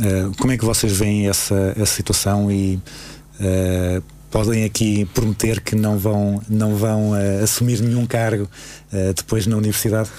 Uh, 0.00 0.36
como 0.38 0.52
é 0.52 0.58
que 0.58 0.64
vocês 0.64 0.92
veem 0.92 1.28
essa, 1.28 1.72
essa 1.76 1.94
situação 1.94 2.50
e 2.50 2.80
uh, 3.38 4.02
podem 4.28 4.64
aqui 4.64 5.04
prometer 5.14 5.60
que 5.60 5.76
não 5.76 5.96
vão, 5.96 6.42
não 6.48 6.74
vão 6.74 7.12
assumir 7.40 7.80
nenhum 7.80 8.04
cargo 8.04 8.48
depois 9.14 9.46
na 9.46 9.56
universidade? 9.56 10.10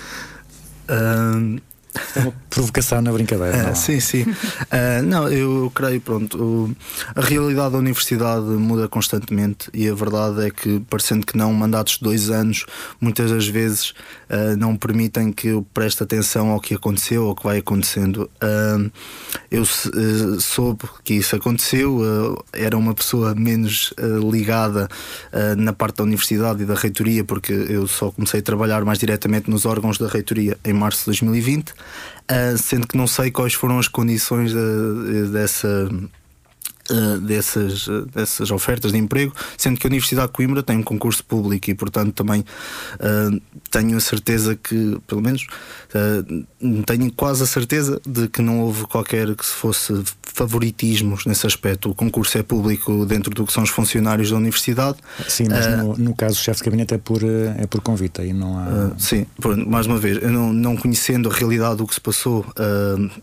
É 2.15 2.19
uma 2.19 2.33
provocação 2.49 3.01
na 3.01 3.11
brincadeira. 3.11 3.57
É, 3.57 3.75
sim, 3.75 3.99
sim. 3.99 4.23
uh, 4.23 5.03
não, 5.05 5.27
eu 5.29 5.71
creio, 5.73 6.01
pronto, 6.01 6.75
a 7.15 7.21
realidade 7.21 7.71
da 7.71 7.77
universidade 7.77 8.45
muda 8.45 8.87
constantemente 8.87 9.69
e 9.73 9.87
a 9.87 9.93
verdade 9.93 10.47
é 10.47 10.49
que, 10.49 10.79
parecendo 10.89 11.25
que 11.25 11.37
não, 11.37 11.53
mandatos 11.53 11.97
de 11.97 12.03
dois 12.03 12.29
anos 12.29 12.65
muitas 12.99 13.31
das 13.31 13.47
vezes 13.47 13.91
uh, 14.29 14.55
não 14.57 14.75
permitem 14.75 15.31
que 15.31 15.49
eu 15.49 15.65
preste 15.73 16.03
atenção 16.03 16.49
ao 16.49 16.59
que 16.59 16.73
aconteceu 16.73 17.25
ou 17.25 17.35
que 17.35 17.43
vai 17.43 17.57
acontecendo. 17.57 18.29
Uh, 18.41 18.91
eu 19.51 19.63
soube 20.39 20.83
que 21.03 21.13
isso 21.13 21.35
aconteceu, 21.35 22.43
era 22.51 22.77
uma 22.77 22.93
pessoa 22.93 23.33
menos 23.33 23.93
ligada 24.31 24.89
na 25.57 25.71
parte 25.71 25.97
da 25.97 26.03
universidade 26.03 26.63
e 26.63 26.65
da 26.65 26.73
reitoria, 26.73 27.23
porque 27.23 27.53
eu 27.53 27.87
só 27.87 28.11
comecei 28.11 28.39
a 28.39 28.43
trabalhar 28.43 28.83
mais 28.83 28.99
diretamente 28.99 29.49
nos 29.49 29.65
órgãos 29.65 29.97
da 29.97 30.07
reitoria 30.07 30.57
em 30.63 30.73
março 30.73 31.01
de 31.01 31.05
2020. 31.05 31.73
Uh, 32.31 32.57
sendo 32.57 32.87
que 32.87 32.97
não 32.97 33.07
sei 33.07 33.29
quais 33.29 33.53
foram 33.53 33.77
as 33.77 33.87
condições 33.87 34.51
de, 34.51 35.29
dessa 35.31 35.89
Uh, 36.87 37.17
dessas, 37.19 37.87
uh, 37.87 38.05
dessas 38.13 38.51
ofertas 38.51 38.91
de 38.91 38.99
emprego, 38.99 39.33
sendo 39.57 39.79
que 39.79 39.87
a 39.87 39.89
Universidade 39.89 40.27
de 40.27 40.33
Coimbra 40.33 40.61
tem 40.61 40.77
um 40.77 40.83
concurso 40.83 41.25
público 41.25 41.71
e, 41.71 41.73
portanto, 41.73 42.13
também 42.13 42.41
uh, 42.41 43.41
tenho 43.71 43.97
a 43.97 43.99
certeza 43.99 44.55
que, 44.55 44.95
pelo 45.07 45.19
menos, 45.19 45.47
tenho 46.85 47.11
quase 47.13 47.41
a 47.41 47.47
certeza 47.47 47.99
de 48.05 48.27
que 48.27 48.39
não 48.39 48.59
houve 48.59 48.85
qualquer 48.85 49.35
que 49.35 49.43
se 49.43 49.53
fosse 49.53 49.93
favoritismos 50.35 51.25
nesse 51.25 51.47
aspecto. 51.47 51.89
O 51.89 51.95
concurso 51.95 52.37
é 52.37 52.43
público 52.43 53.05
dentro 53.05 53.33
do 53.33 53.45
que 53.45 53.53
são 53.53 53.63
os 53.63 53.69
funcionários 53.69 54.29
da 54.29 54.37
Universidade. 54.37 54.97
Sim, 55.27 55.45
mas 55.49 55.65
no, 55.77 55.97
no, 55.97 56.13
caso, 56.13 56.35
o 56.35 56.43
chefe 56.43 56.59
de 56.59 56.65
gabinete 56.65 56.93
é 56.93 56.97
por, 56.97 57.21
é 57.23 57.65
por 57.67 57.81
convite, 57.81 58.21
aí 58.21 58.33
não 58.33 58.57
há. 58.57 58.91
sim, 58.97 59.25
por, 59.41 59.55
mais 59.55 59.87
uma 59.87 59.97
vez, 59.97 60.21
não, 60.21 60.51
não 60.51 60.75
conhecendo 60.75 61.29
a 61.29 61.33
realidade 61.33 61.77
do 61.77 61.87
que 61.87 61.93
se 61.93 62.01
passou 62.01 62.45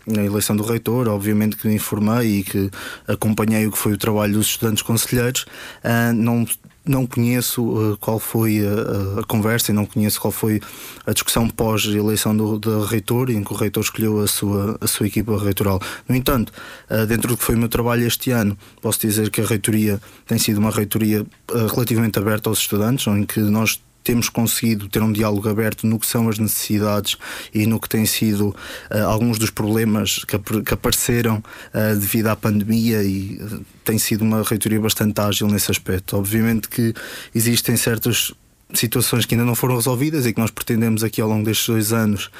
na 0.07 0.23
eleição 0.23 0.55
do 0.55 0.63
reitor, 0.63 1.07
obviamente 1.07 1.55
que 1.55 1.67
me 1.67 1.75
informei 1.75 2.39
e 2.39 2.43
que 2.43 2.71
acompanhei 3.07 3.67
o 3.67 3.71
que 3.71 3.77
foi 3.77 3.93
o 3.93 3.97
trabalho 3.97 4.33
dos 4.33 4.47
estudantes 4.47 4.81
conselheiros, 4.81 5.45
uh, 5.83 6.13
não 6.13 6.45
não 6.85 7.07
conheço 7.07 7.63
uh, 7.63 7.97
qual 7.97 8.19
foi 8.19 8.59
a, 8.65 9.21
a, 9.21 9.23
conversa 9.23 9.71
e 9.71 9.73
não 9.73 9.85
conheço 9.85 10.19
qual 10.19 10.31
foi 10.31 10.59
a 11.05 11.13
discussão 11.13 11.47
pós-eleição 11.47 12.35
do, 12.35 12.59
do, 12.59 12.83
reitor, 12.83 13.29
em 13.29 13.43
que 13.43 13.53
o 13.53 13.55
reitor 13.55 13.83
escolheu 13.83 14.19
a 14.21 14.27
sua, 14.27 14.77
a 14.81 14.87
sua 14.87 15.07
equipa 15.07 15.41
reitoral. 15.41 15.79
No 16.07 16.15
entanto, 16.15 16.51
uh, 16.89 17.05
dentro 17.05 17.29
do 17.29 17.37
que 17.37 17.43
foi 17.43 17.55
o 17.55 17.57
meu 17.57 17.69
trabalho 17.69 18.05
este 18.05 18.31
ano, 18.31 18.57
posso 18.81 18.99
dizer 18.99 19.29
que 19.29 19.41
a 19.41 19.45
reitoria 19.45 20.01
tem 20.25 20.37
sido 20.37 20.57
uma 20.57 20.71
reitoria 20.71 21.21
uh, 21.21 21.67
relativamente 21.73 22.19
aberta 22.19 22.49
aos 22.49 22.59
estudantes, 22.59 23.07
em 23.07 23.25
que 23.25 23.39
nós 23.39 23.81
temos 24.03 24.29
conseguido 24.29 24.87
ter 24.87 25.01
um 25.01 25.11
diálogo 25.11 25.47
aberto 25.49 25.87
no 25.87 25.99
que 25.99 26.05
são 26.05 26.27
as 26.29 26.37
necessidades 26.37 27.17
e 27.53 27.65
no 27.65 27.79
que 27.79 27.89
têm 27.89 28.05
sido 28.05 28.49
uh, 28.49 29.05
alguns 29.07 29.39
dos 29.39 29.49
problemas 29.49 30.23
que, 30.25 30.37
que 30.37 30.73
apareceram 30.73 31.37
uh, 31.37 31.95
devido 31.97 32.27
à 32.27 32.35
pandemia 32.35 33.03
e 33.03 33.39
uh, 33.41 33.65
tem 33.83 33.97
sido 33.97 34.21
uma 34.21 34.43
reitoria 34.43 34.79
bastante 34.79 35.19
ágil 35.21 35.47
nesse 35.47 35.71
aspecto. 35.71 36.17
Obviamente 36.17 36.67
que 36.67 36.93
existem 37.33 37.77
certas 37.77 38.33
situações 38.73 39.25
que 39.25 39.35
ainda 39.35 39.45
não 39.45 39.55
foram 39.55 39.75
resolvidas 39.75 40.25
e 40.25 40.33
que 40.33 40.39
nós 40.39 40.51
pretendemos 40.51 41.03
aqui 41.03 41.21
ao 41.21 41.29
longo 41.29 41.45
destes 41.45 41.67
dois 41.67 41.93
anos 41.93 42.31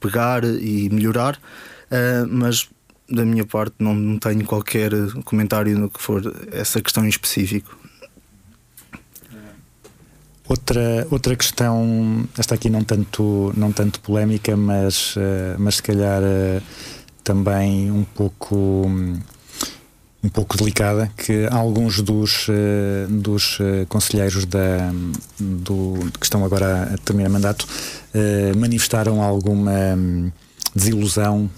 pegar 0.00 0.44
e 0.44 0.88
melhorar, 0.88 1.38
mas 2.30 2.70
da 3.06 3.22
minha 3.22 3.44
parte 3.44 3.74
não 3.78 4.18
tenho 4.18 4.46
qualquer 4.46 4.92
comentário 5.26 5.78
no 5.78 5.90
que 5.90 6.00
for 6.00 6.22
essa 6.50 6.80
questão 6.80 7.04
em 7.04 7.08
específico. 7.08 7.76
Outra, 10.48 11.06
outra 11.10 11.34
questão, 11.34 12.24
esta 12.38 12.54
aqui 12.54 12.70
não 12.70 12.84
tanto, 12.84 13.52
não 13.56 13.72
tanto 13.72 13.98
polémica, 13.98 14.56
mas, 14.56 15.16
uh, 15.16 15.56
mas 15.58 15.76
se 15.76 15.82
calhar 15.82 16.22
uh, 16.22 16.62
também 17.24 17.90
um 17.90 18.04
pouco 18.04 18.88
um 20.22 20.28
pouco 20.28 20.56
delicada, 20.56 21.10
que 21.16 21.46
alguns 21.50 22.00
dos, 22.00 22.48
uh, 22.48 22.52
dos 23.08 23.58
conselheiros 23.88 24.44
da, 24.44 24.92
do, 25.38 25.94
que 26.18 26.26
estão 26.26 26.44
agora 26.44 26.94
a 26.94 26.98
terminar 26.98 27.28
mandato 27.28 27.66
manifestaram 28.56 29.22
alguma 29.22 29.94
hum, 29.96 30.32
desilusão 30.74 31.50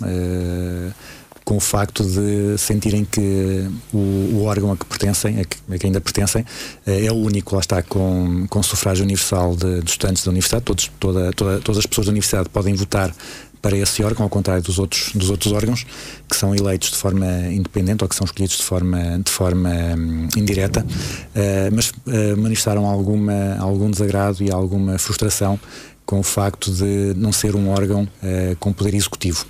com 1.49 1.57
o 1.57 1.61
facto 1.61 2.05
de 2.05 2.59
sentirem 2.59 3.07
que 3.07 3.67
o, 3.91 3.97
o 3.97 4.45
órgão 4.45 4.71
a 4.71 4.77
que 4.77 4.85
pertencem, 4.85 5.41
a 5.41 5.45
que, 5.47 5.57
a 5.71 5.79
que, 5.79 5.87
ainda 5.87 5.99
pertencem, 5.99 6.45
eh, 6.87 7.07
é 7.07 7.11
o 7.11 7.15
único, 7.15 7.55
lá 7.55 7.61
está, 7.63 7.83
com, 7.83 8.47
com 8.51 8.63
sufrágio 8.63 9.03
universal 9.03 9.57
de, 9.57 9.81
de 9.81 9.91
estudantes 9.91 10.23
da 10.23 10.31
universidade, 10.31 10.63
todos, 10.67 10.91
toda, 11.01 11.33
toda, 11.33 11.59
todas 11.61 11.79
as 11.79 11.87
pessoas 11.87 12.07
da 12.07 12.11
universidade 12.11 12.51
podem 12.51 12.75
votar 12.75 13.15
para 13.63 13.75
esse 13.79 14.05
órgão, 14.05 14.25
ao 14.25 14.29
contrário 14.29 14.63
dos 14.63 14.79
outros, 14.79 15.11
dos 15.15 15.31
outros 15.31 15.51
órgãos, 15.55 15.87
que 16.29 16.37
são 16.37 16.55
eleitos 16.55 16.91
de 16.91 16.97
forma 16.99 17.27
independente 17.51 18.05
ou 18.05 18.09
que 18.11 18.15
são 18.15 18.27
escolhidos 18.27 18.59
de 18.59 18.65
forma, 18.65 19.19
de 19.25 19.31
forma 19.31 19.71
um, 19.71 20.29
indireta, 20.37 20.85
uh, 20.85 21.75
mas 21.75 21.89
uh, 21.89 22.37
manifestaram 22.37 22.85
alguma, 22.85 23.57
algum 23.59 23.91
desagrado 23.91 24.45
e 24.45 24.51
alguma 24.51 24.99
frustração 24.99 25.59
com 26.05 26.21
o 26.21 26.23
facto 26.23 26.71
de 26.71 27.15
não 27.17 27.33
ser 27.33 27.57
um 27.57 27.71
órgão 27.71 28.03
uh, 28.03 28.55
com 28.61 28.71
poder 28.71 28.95
executivo. 28.95 29.47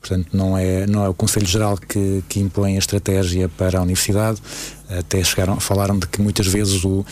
Portanto, 0.00 0.28
não 0.32 0.56
é, 0.56 0.86
não 0.86 1.04
é 1.04 1.08
o 1.08 1.14
Conselho 1.14 1.46
Geral 1.46 1.76
que, 1.76 2.22
que 2.28 2.40
impõe 2.40 2.76
a 2.76 2.78
estratégia 2.78 3.48
para 3.48 3.78
a 3.78 3.82
universidade. 3.82 4.40
Até 4.88 5.22
chegaram, 5.22 5.58
falaram 5.60 5.98
de 5.98 6.06
que 6.06 6.20
muitas 6.20 6.46
vezes, 6.46 6.84
o, 6.84 7.04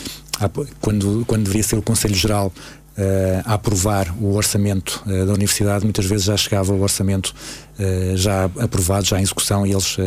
quando, 0.80 1.24
quando 1.26 1.42
deveria 1.42 1.64
ser 1.64 1.76
o 1.76 1.82
Conselho 1.82 2.14
Geral 2.14 2.52
Uh, 2.98 3.44
a 3.44 3.52
aprovar 3.52 4.10
o 4.18 4.34
orçamento 4.34 5.02
uh, 5.04 5.26
da 5.26 5.34
universidade, 5.34 5.84
muitas 5.84 6.06
vezes 6.06 6.24
já 6.24 6.34
chegava 6.34 6.72
o 6.72 6.80
orçamento 6.80 7.34
uh, 7.78 8.16
já 8.16 8.44
aprovado, 8.58 9.04
já 9.04 9.20
em 9.20 9.22
execução, 9.22 9.66
e 9.66 9.72
eles 9.72 9.98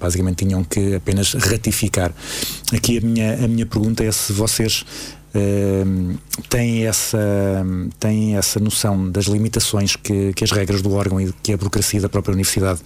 basicamente 0.00 0.46
tinham 0.46 0.64
que 0.64 0.94
apenas 0.94 1.34
ratificar. 1.34 2.10
Aqui 2.72 2.96
a 2.96 3.00
minha, 3.02 3.44
a 3.44 3.46
minha 3.46 3.66
pergunta 3.66 4.02
é 4.02 4.10
se 4.10 4.32
vocês 4.32 4.86
têm, 6.48 6.86
essa, 6.86 7.18
têm 7.98 8.36
essa 8.36 8.58
noção 8.58 9.10
das 9.10 9.26
limitações 9.26 9.96
que, 9.96 10.32
que 10.32 10.44
as 10.44 10.50
regras 10.50 10.82
do 10.82 10.92
órgão 10.92 11.20
e 11.20 11.32
que 11.42 11.52
a 11.52 11.56
burocracia 11.56 12.00
da 12.00 12.08
própria 12.08 12.32
universidade 12.32 12.80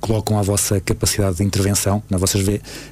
colocam 0.00 0.38
à 0.38 0.42
vossa 0.42 0.80
capacidade 0.80 1.36
de 1.36 1.44
intervenção. 1.44 2.02
Não, 2.10 2.18
vocês 2.18 2.44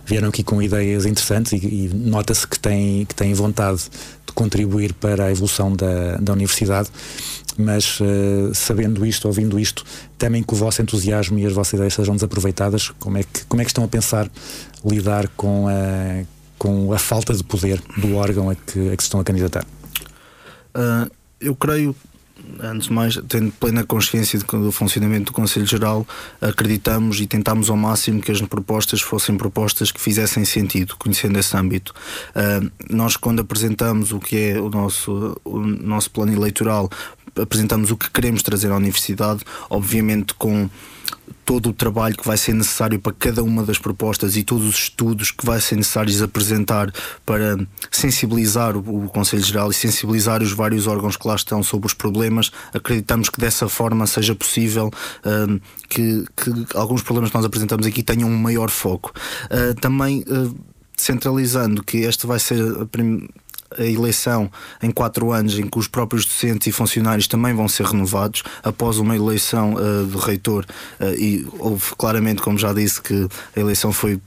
vieram 0.04 0.28
aqui 0.28 0.42
com 0.42 0.62
ideias 0.62 1.06
interessantes 1.06 1.52
e, 1.52 1.56
e 1.56 1.90
nota-se 1.94 2.46
que 2.46 2.58
têm, 2.58 3.04
que 3.06 3.14
têm 3.14 3.32
vontade 3.34 3.84
de 4.26 4.32
contribuir 4.34 4.92
para 4.92 5.24
a 5.24 5.30
evolução 5.30 5.74
da, 5.74 6.16
da 6.18 6.32
universidade, 6.32 6.90
mas 7.56 7.98
uh, 8.00 8.54
sabendo 8.54 9.04
isto, 9.04 9.26
ouvindo 9.26 9.58
isto, 9.58 9.84
temem 10.16 10.42
que 10.42 10.52
o 10.52 10.56
vosso 10.56 10.82
entusiasmo 10.82 11.38
e 11.38 11.46
as 11.46 11.52
vossas 11.52 11.74
ideias 11.74 11.94
sejam 11.94 12.14
desaproveitadas. 12.14 12.90
Como 13.00 13.18
é 13.18 13.22
que, 13.22 13.44
como 13.46 13.62
é 13.62 13.64
que 13.64 13.70
estão 13.70 13.84
a 13.84 13.88
pensar 13.88 14.30
lidar 14.84 15.28
com 15.28 15.66
a 15.66 16.24
a 16.92 16.98
falta 16.98 17.34
de 17.34 17.44
poder 17.44 17.82
do 17.96 18.16
órgão 18.16 18.50
a 18.50 18.54
que, 18.54 18.90
a 18.90 18.96
que 18.96 19.02
se 19.02 19.06
estão 19.06 19.20
a 19.20 19.24
candidatar? 19.24 19.64
Uh, 20.74 21.10
eu 21.40 21.54
creio 21.54 21.94
Antes 22.60 22.88
de 22.88 22.92
mais, 22.92 23.18
tendo 23.28 23.52
plena 23.52 23.84
consciência 23.84 24.38
do 24.38 24.72
funcionamento 24.72 25.26
do 25.26 25.32
Conselho 25.32 25.66
Geral, 25.66 26.06
acreditamos 26.40 27.20
e 27.20 27.26
tentámos 27.26 27.68
ao 27.68 27.76
máximo 27.76 28.20
que 28.20 28.32
as 28.32 28.40
propostas 28.42 29.00
fossem 29.00 29.36
propostas 29.36 29.92
que 29.92 30.00
fizessem 30.00 30.44
sentido, 30.44 30.96
conhecendo 30.96 31.38
esse 31.38 31.56
âmbito. 31.56 31.92
Uh, 32.30 32.70
nós, 32.88 33.16
quando 33.16 33.40
apresentamos 33.40 34.12
o 34.12 34.18
que 34.18 34.36
é 34.36 34.60
o 34.60 34.70
nosso, 34.70 35.38
o 35.44 35.58
nosso 35.58 36.10
plano 36.10 36.32
eleitoral, 36.32 36.88
apresentamos 37.36 37.90
o 37.90 37.96
que 37.96 38.10
queremos 38.10 38.42
trazer 38.42 38.70
à 38.70 38.76
Universidade, 38.76 39.42
obviamente 39.70 40.34
com 40.34 40.68
todo 41.44 41.70
o 41.70 41.72
trabalho 41.72 42.14
que 42.14 42.26
vai 42.26 42.36
ser 42.36 42.52
necessário 42.52 42.98
para 42.98 43.12
cada 43.12 43.42
uma 43.42 43.62
das 43.62 43.78
propostas 43.78 44.36
e 44.36 44.42
todos 44.42 44.66
os 44.66 44.74
estudos 44.74 45.30
que 45.30 45.46
vai 45.46 45.58
ser 45.60 45.76
necessários 45.76 46.20
apresentar 46.20 46.92
para 47.24 47.56
sensibilizar 47.90 48.76
o, 48.76 49.04
o 49.04 49.08
Conselho 49.08 49.42
Geral 49.42 49.70
e 49.70 49.74
sensibilizar 49.74 50.42
os 50.42 50.52
vários 50.52 50.86
órgãos 50.86 51.16
que 51.16 51.26
lá 51.26 51.34
estão 51.34 51.62
sobre 51.62 51.86
os 51.86 51.94
problemas, 51.94 52.50
acreditamos 52.74 53.30
que 53.30 53.40
dessa 53.40 53.66
forma 53.66 54.06
seja 54.06 54.34
possível 54.34 54.88
uh, 54.88 55.60
que, 55.88 56.24
que, 56.36 56.76
alguns 56.76 57.02
problemas 57.02 57.30
que 57.30 57.36
nós 57.36 57.46
apresentamos 57.46 57.86
aqui 57.86 58.02
tenham 58.02 58.28
um 58.28 58.36
maior 58.36 58.68
foco. 58.68 59.12
Uh, 59.44 59.74
também 59.80 60.24
uh, 60.28 60.54
centralizando 60.98 61.82
que 61.82 62.04
esta 62.04 62.26
vai 62.26 62.38
ser 62.38 62.60
a 62.82 62.84
primeira 62.84 63.26
a 63.76 63.84
eleição 63.84 64.50
em 64.82 64.90
quatro 64.90 65.32
anos, 65.32 65.58
em 65.58 65.66
que 65.66 65.78
os 65.78 65.88
próprios 65.88 66.24
docentes 66.24 66.66
e 66.66 66.72
funcionários 66.72 67.26
também 67.26 67.54
vão 67.54 67.68
ser 67.68 67.86
renovados 67.86 68.42
após 68.62 68.98
uma 68.98 69.16
eleição 69.16 69.74
uh, 69.74 70.06
do 70.06 70.18
reitor. 70.18 70.64
Uh, 71.00 71.14
e 71.14 71.46
houve 71.58 71.94
claramente, 71.96 72.40
como 72.40 72.58
já 72.58 72.72
disse, 72.72 73.00
que 73.00 73.28
a 73.56 73.60
eleição 73.60 73.92
foi 73.92 74.20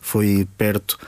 foi 0.00 0.46
perto. 0.56 0.98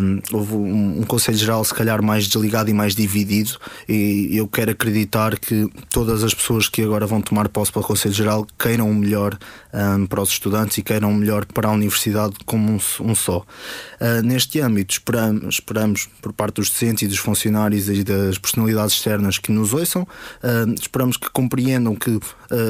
Um, 0.00 0.20
houve 0.32 0.54
um, 0.54 1.00
um, 1.00 1.02
Conselho 1.02 1.36
Geral, 1.36 1.64
se 1.64 1.74
calhar, 1.74 2.02
mais 2.02 2.26
desligado 2.26 2.70
e 2.70 2.74
mais 2.74 2.94
dividido. 2.94 3.58
E 3.88 4.36
eu 4.36 4.46
quero 4.46 4.70
acreditar 4.70 5.38
que 5.38 5.68
todas 5.90 6.22
as 6.22 6.34
pessoas 6.34 6.68
que 6.68 6.82
agora 6.82 7.06
vão 7.06 7.20
tomar 7.20 7.48
posse 7.48 7.72
para 7.72 7.80
o 7.80 7.84
Conselho 7.84 8.14
Geral 8.14 8.46
queiram 8.58 8.90
o 8.90 8.94
melhor 8.94 9.36
um, 9.72 10.06
para 10.06 10.22
os 10.22 10.30
estudantes 10.30 10.78
e 10.78 10.82
queiram 10.82 11.12
melhor 11.12 11.44
para 11.46 11.68
a 11.68 11.72
universidade 11.72 12.34
como 12.44 12.72
um, 12.72 12.78
um 13.00 13.14
só. 13.14 13.38
Uh, 13.38 14.22
neste 14.24 14.60
âmbito, 14.60 14.94
esperamos, 14.94 15.54
esperamos, 15.54 16.08
por 16.20 16.32
parte 16.32 16.56
dos 16.56 16.70
docentes 16.70 17.02
e 17.02 17.08
dos 17.08 17.18
funcionários 17.18 17.88
e 17.88 18.02
das 18.04 18.38
personalidades 18.38 18.94
externas 18.94 19.38
que 19.38 19.52
nos 19.52 19.72
ouçam, 19.72 20.02
uh, 20.02 20.74
esperamos 20.80 21.16
que 21.16 21.30
compreendam 21.30 21.94
que 21.94 22.10
uh, 22.10 22.22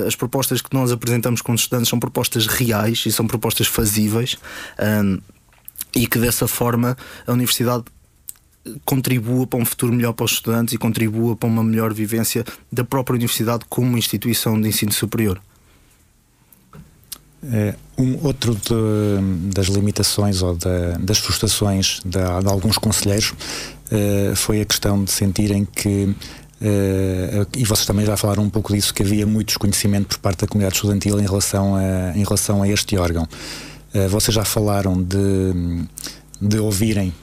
as 0.07 0.14
propostas 0.14 0.61
que 0.61 0.73
nós 0.75 0.90
apresentamos 0.90 1.40
com 1.40 1.52
os 1.52 1.62
estudantes 1.62 1.88
são 1.88 1.99
propostas 1.99 2.47
reais 2.47 3.05
e 3.07 3.12
são 3.12 3.26
propostas 3.26 3.67
fazíveis 3.67 4.37
e 5.95 6.07
que 6.07 6.19
dessa 6.19 6.47
forma 6.47 6.97
a 7.26 7.33
universidade 7.33 7.85
contribua 8.85 9.47
para 9.47 9.59
um 9.59 9.64
futuro 9.64 9.93
melhor 9.93 10.12
para 10.12 10.25
os 10.25 10.33
estudantes 10.33 10.75
e 10.75 10.78
contribua 10.78 11.37
para 11.37 11.49
uma 11.49 11.64
melhor 11.64 11.93
vivência 11.93 12.45
da 12.71 12.85
própria 12.85 13.14
universidade 13.14 13.64
como 13.69 13.97
instituição 13.97 14.61
de 14.61 14.69
ensino 14.69 14.93
superior. 14.93 15.40
É, 17.52 17.75
um 17.97 18.18
outro 18.26 18.54
de, 18.54 19.52
das 19.54 19.66
limitações 19.66 20.42
ou 20.42 20.59
das 20.99 21.18
frustrações 21.18 22.00
de, 22.04 22.18
de 22.18 22.49
alguns 22.49 22.78
conselheiros 22.78 23.30
uh, 23.30 24.35
foi 24.35 24.61
a 24.61 24.64
questão 24.64 25.02
de 25.04 25.11
sentirem 25.11 25.64
que 25.64 26.14
Uh, 26.61 27.47
e 27.57 27.64
vocês 27.64 27.87
também 27.87 28.04
já 28.04 28.16
falaram 28.16 28.42
um 28.42 28.50
pouco 28.50 28.75
disso, 28.75 28.92
que 28.92 29.04
havia 29.04 29.25
muito 29.25 29.47
desconhecimento 29.47 30.09
por 30.09 30.18
parte 30.18 30.40
da 30.40 30.49
comunidade 30.49 30.75
estudantil 30.75 31.21
em 31.21 31.23
relação 31.25 31.76
a, 31.76 32.18
em 32.18 32.25
relação 32.25 32.64
a 32.64 32.68
este 32.68 32.99
órgão. 32.99 33.28
Vocês 34.11 34.35
já 34.35 34.45
falaram 34.45 35.00
de, 35.00 35.87
de 36.42 36.59
ouvirem 36.59 37.14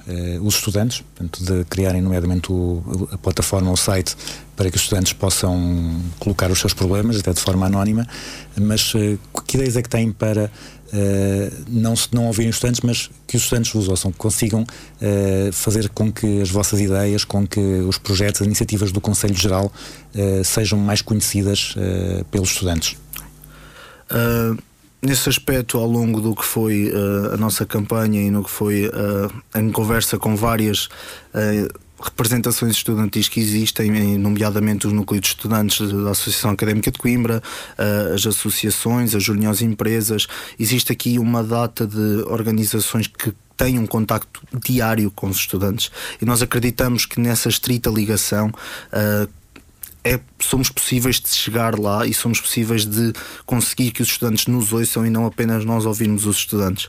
os 0.41 0.55
estudantes, 0.55 1.01
portanto, 1.01 1.43
de 1.43 1.65
criarem, 1.65 2.01
nomeadamente, 2.01 2.49
o, 2.49 3.09
a 3.11 3.17
plataforma, 3.17 3.69
o 3.69 3.75
site, 3.75 4.15
para 4.55 4.69
que 4.69 4.77
os 4.77 4.83
estudantes 4.83 5.13
possam 5.13 6.01
colocar 6.19 6.51
os 6.51 6.59
seus 6.59 6.73
problemas, 6.73 7.19
até 7.19 7.33
de 7.33 7.41
forma 7.41 7.65
anónima. 7.65 8.07
Mas 8.59 8.93
uh, 8.93 9.19
que 9.45 9.57
ideias 9.57 9.75
é 9.75 9.81
que 9.81 9.89
têm 9.89 10.11
para 10.11 10.51
não, 11.67 11.93
não 12.13 12.27
ouvirem 12.27 12.49
os 12.49 12.55
estudantes, 12.55 12.79
mas 12.79 13.09
que 13.27 13.35
os 13.35 13.43
estudantes 13.43 13.73
vos 13.73 13.89
ouçam, 13.89 14.13
que 14.13 14.17
consigam 14.17 14.65
fazer 15.51 15.89
com 15.89 16.09
que 16.09 16.41
as 16.41 16.49
vossas 16.49 16.79
ideias, 16.79 17.25
com 17.25 17.45
que 17.45 17.59
os 17.59 17.97
projetos, 17.97 18.39
as 18.39 18.47
iniciativas 18.47 18.93
do 18.93 19.01
Conselho 19.01 19.35
Geral 19.35 19.69
sejam 20.45 20.79
mais 20.79 21.01
conhecidas 21.01 21.75
pelos 22.31 22.51
estudantes? 22.51 22.95
Uh 24.09 24.57
nesse 25.05 25.29
aspecto, 25.29 25.77
ao 25.77 25.87
longo 25.87 26.19
do 26.19 26.35
que 26.35 26.43
foi 26.43 26.91
uh, 26.91 27.33
a 27.33 27.37
nossa 27.37 27.65
campanha 27.65 28.21
e 28.21 28.31
no 28.31 28.43
que 28.43 28.49
foi 28.49 28.87
uh, 28.87 29.59
em 29.59 29.71
conversa 29.71 30.17
com 30.17 30.35
várias 30.35 30.85
uh, 30.85 31.84
representações 32.05 32.75
estudantis 32.75 33.27
que 33.27 33.39
existem, 33.39 34.17
nomeadamente 34.17 34.87
os 34.87 34.93
núcleos 34.93 35.21
de 35.21 35.27
estudantes 35.27 35.91
da 35.91 36.11
Associação 36.11 36.51
Académica 36.51 36.91
de 36.91 36.97
Coimbra, 36.97 37.41
as 38.13 38.25
associações, 38.25 39.13
as 39.13 39.27
uniões 39.27 39.61
empresas, 39.61 40.27
existe 40.59 40.91
aqui 40.91 41.19
uma 41.19 41.43
data 41.43 41.85
de 41.85 42.23
organizações 42.27 43.07
que 43.07 43.33
têm 43.57 43.79
um 43.79 43.85
contacto 43.85 44.41
diário 44.63 45.09
com 45.11 45.27
os 45.27 45.37
estudantes 45.37 45.91
e 46.21 46.25
nós 46.25 46.41
acreditamos 46.41 47.05
que 47.05 47.19
nessa 47.19 47.49
estrita 47.49 47.89
ligação 47.89 48.51
é, 50.05 50.19
somos 50.39 50.69
possíveis 50.69 51.19
de 51.19 51.29
chegar 51.29 51.79
lá 51.79 52.05
e 52.05 52.13
somos 52.13 52.39
possíveis 52.39 52.85
de 52.85 53.11
conseguir 53.43 53.89
que 53.89 54.03
os 54.03 54.09
estudantes 54.09 54.45
nos 54.45 54.71
ouçam 54.71 55.03
e 55.03 55.09
não 55.09 55.25
apenas 55.25 55.65
nós 55.65 55.83
ouvirmos 55.83 56.27
os 56.27 56.37
estudantes. 56.37 56.87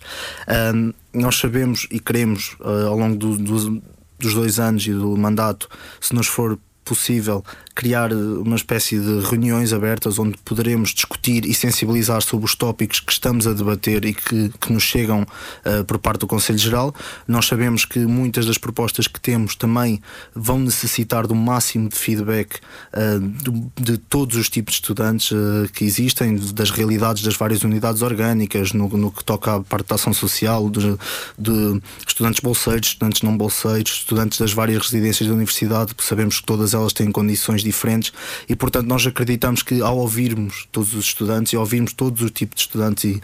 Um, 0.74 0.92
nós 1.14 1.37
sabemos 1.37 1.87
e 1.90 1.98
queremos, 1.98 2.55
uh, 2.61 2.88
ao 2.88 2.98
longo 2.98 3.16
do, 3.16 3.38
do, 3.38 3.83
dos 4.18 4.35
dois 4.35 4.59
anos 4.59 4.87
e 4.87 4.92
do 4.92 5.16
mandato, 5.16 5.68
se 6.00 6.14
nos 6.14 6.26
for 6.26 6.59
possível 6.87 7.44
criar 7.77 8.11
uma 8.11 8.57
espécie 8.57 8.99
de 8.99 9.20
reuniões 9.20 9.75
abertas 9.75 10.18
onde 10.18 10.38
poderemos 10.38 10.94
discutir 10.94 11.44
e 11.44 11.53
sensibilizar 11.53 12.22
sobre 12.22 12.46
os 12.46 12.55
tópicos 12.55 13.01
que 13.01 13.12
estamos 13.12 13.46
a 13.46 13.53
debater 13.53 14.03
e 14.07 14.14
que, 14.14 14.51
que 14.59 14.72
nos 14.72 14.83
chegam 14.83 15.22
uh, 15.22 15.85
por 15.85 15.99
parte 15.99 16.20
do 16.20 16.27
Conselho 16.27 16.59
Geral. 16.59 16.94
Nós 17.29 17.46
sabemos 17.46 17.85
que 17.85 17.99
muitas 17.99 18.46
das 18.46 18.57
propostas 18.57 19.07
que 19.07 19.20
temos 19.20 19.55
também 19.55 20.01
vão 20.35 20.59
necessitar 20.59 21.27
do 21.27 21.35
máximo 21.35 21.90
de 21.90 21.96
feedback 21.96 22.61
uh, 22.94 23.20
de, 23.20 23.92
de, 23.92 23.99
todos 23.99 24.37
os 24.37 24.49
tipos 24.49 24.75
de 24.75 24.81
estudantes 24.81 25.31
uh, 25.33 25.68
que 25.75 25.85
existem, 25.85 26.37
das 26.55 26.70
realidades 26.70 27.22
das 27.22 27.37
várias 27.37 27.62
unidades 27.62 28.01
orgânicas, 28.01 28.72
no, 28.72 28.88
no 28.88 29.11
que 29.11 29.22
toca 29.22 29.57
à 29.57 29.61
parte 29.61 29.88
da 29.88 29.96
ação 29.96 30.14
social, 30.14 30.70
de, 30.70 30.96
de 31.38 31.83
estudantes 32.07 32.40
bolseiros, 32.40 32.88
estudantes 32.88 33.20
não 33.20 33.37
bolseiros, 33.37 33.92
estudantes 33.92 34.38
das 34.38 34.55
várias 34.55 34.83
residências 34.83 35.29
da 35.29 35.35
universidade, 35.35 35.94
porque 35.94 36.09
sabemos 36.09 36.40
que 36.40 36.46
todas 36.46 36.75
elas 36.76 36.92
têm 36.92 37.10
condições 37.10 37.62
diferentes 37.62 38.12
e, 38.48 38.54
portanto, 38.54 38.86
nós 38.86 39.06
acreditamos 39.06 39.62
que 39.62 39.80
ao 39.80 39.98
ouvirmos 39.98 40.68
todos 40.70 40.94
os 40.94 41.06
estudantes 41.06 41.52
e 41.52 41.56
ouvirmos 41.56 41.92
todos 41.92 42.22
os 42.22 42.30
tipos 42.30 42.56
de 42.56 42.62
estudantes, 42.62 43.04
e 43.04 43.22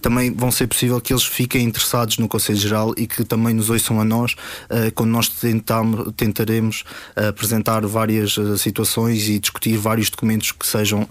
também 0.00 0.32
vão 0.32 0.50
ser 0.50 0.66
possível 0.66 1.00
que 1.00 1.12
eles 1.12 1.24
fiquem 1.24 1.64
interessados 1.64 2.18
no 2.18 2.28
Conselho 2.28 2.58
Geral 2.58 2.94
e 2.96 3.06
que 3.06 3.24
também 3.24 3.54
nos 3.54 3.70
ouçam 3.70 4.00
a 4.00 4.04
nós 4.04 4.32
uh, 4.32 4.92
quando 4.94 5.10
nós 5.10 5.28
tentamos, 5.28 6.12
tentaremos 6.16 6.84
uh, 7.16 7.28
apresentar 7.28 7.86
várias 7.86 8.36
uh, 8.36 8.56
situações 8.58 9.28
e 9.28 9.38
discutir 9.38 9.76
vários 9.76 10.10
documentos 10.10 10.52
que 10.52 10.66
sejam 10.66 11.06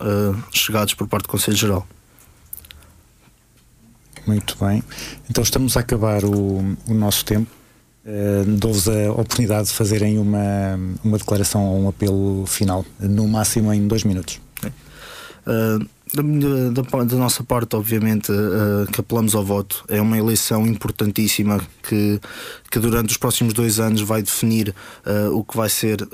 chegados 0.52 0.94
por 0.94 1.08
parte 1.08 1.24
do 1.24 1.30
Conselho 1.30 1.58
Geral. 1.58 1.88
Muito 4.26 4.58
bem. 4.64 4.82
Então 5.30 5.44
estamos 5.44 5.76
a 5.76 5.82
acabar 5.82 6.24
o, 6.24 6.76
o 6.88 6.94
nosso 6.94 7.26
tempo. 7.26 7.50
Uh, 8.06 8.44
Dou-vos 8.58 8.90
a 8.90 9.12
oportunidade 9.12 9.70
de 9.70 9.74
fazerem 9.74 10.20
uma, 10.20 10.78
uma 11.04 11.18
declaração 11.18 11.66
ou 11.66 11.84
um 11.84 11.88
apelo 11.88 12.46
final, 12.46 12.86
no 13.00 13.28
máximo 13.28 13.74
em 13.74 13.88
dois 13.88 14.04
minutos. 14.04 14.42
Uh, 15.46 15.86
da, 16.14 16.82
da, 16.82 17.04
da, 17.04 17.16
nossa 17.18 17.44
parte, 17.44 17.76
obviamente, 17.76 18.32
uh, 18.32 18.86
que 18.92 19.02
apelamos 19.02 19.34
ao 19.34 19.44
voto. 19.44 19.84
É 19.88 20.00
uma 20.00 20.18
eleição 20.18 20.66
importantíssima 20.68 21.60
que, 21.82 22.20
que 22.70 22.78
durante 22.78 23.10
os 23.10 23.18
próximos 23.18 23.52
dois 23.52 23.80
anos 23.80 24.02
vai 24.02 24.22
definir 24.22 24.76
uh, 25.06 25.36
o 25.36 25.44
que 25.44 25.58
vai 25.58 25.70
ser 25.70 26.08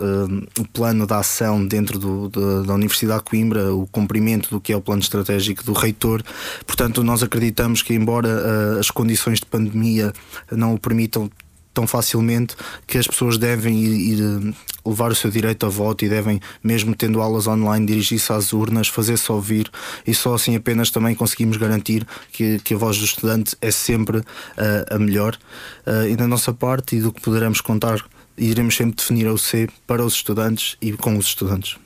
o 0.58 0.68
plano 0.72 1.06
da 1.06 1.20
ação 1.20 1.66
dentro 1.66 2.00
do, 2.00 2.30
da 2.64 2.74
Universidade 2.74 3.24
de 3.24 3.30
Coimbra, 3.30 3.74
o 3.74 3.86
cumprimento 3.88 4.50
do 4.50 4.62
que 4.62 4.72
é 4.72 4.78
o 4.78 4.82
plano 4.82 5.02
estratégico 5.02 5.64
do 5.64 5.74
reitor. 5.74 6.24
Portanto, 6.66 7.04
nós 7.04 7.22
acreditamos 7.22 7.82
que, 7.82 7.94
embora 7.94 8.80
as 8.80 8.90
condições 8.90 9.40
de 9.40 9.46
pandemia 9.46 10.14
não 10.50 10.76
o 10.76 10.80
permitam 10.80 11.30
tão 11.74 11.88
facilmente 11.88 12.56
que 12.88 12.98
as 12.98 13.08
pessoas 13.08 13.38
devem 13.38 13.80
ir, 13.80 14.14
ir, 14.14 14.22
eh, 14.22 14.54
levar 14.86 15.12
o 15.12 15.16
seu 15.16 15.30
direito 15.30 15.66
a 15.66 15.70
voto 15.70 16.04
e 16.04 16.10
devem, 16.10 16.40
mesmo 16.64 16.96
tendo 16.96 17.22
aulas 17.22 17.48
online, 17.48 17.86
dirigir-se 17.86 18.32
às 18.34 18.54
urnas, 18.54 18.88
fazer-se 18.88 19.32
ouvir 19.32 19.70
e 20.06 20.14
só 20.14 20.34
assim 20.34 20.56
apenas 20.56 20.90
também 20.90 21.16
conseguimos 21.16 21.58
garantir 21.58 22.06
que, 22.32 22.60
que 22.60 22.74
a 22.74 22.78
voz 22.78 22.98
do 22.98 23.06
estudante 23.06 23.56
é 23.62 23.72
sempre 23.72 24.18
uh, 24.18 24.26
a 24.90 25.00
melhor. 25.00 25.38
Uh, 25.86 26.08
e 26.10 26.16
da 26.16 26.28
nossa 26.28 26.54
parte 26.54 26.96
e 26.96 27.02
do 27.02 27.12
que 27.12 27.22
poderemos 27.22 27.62
contar, 27.62 28.04
iremos 28.38 28.76
sempre 28.76 28.96
definir 28.96 29.28
a 29.28 29.34
UC 29.34 29.70
para 29.86 30.04
os 30.04 30.14
estudantes 30.14 30.78
e 30.82 30.92
com 30.94 31.18
os 31.18 31.28
estudantes. 31.28 31.78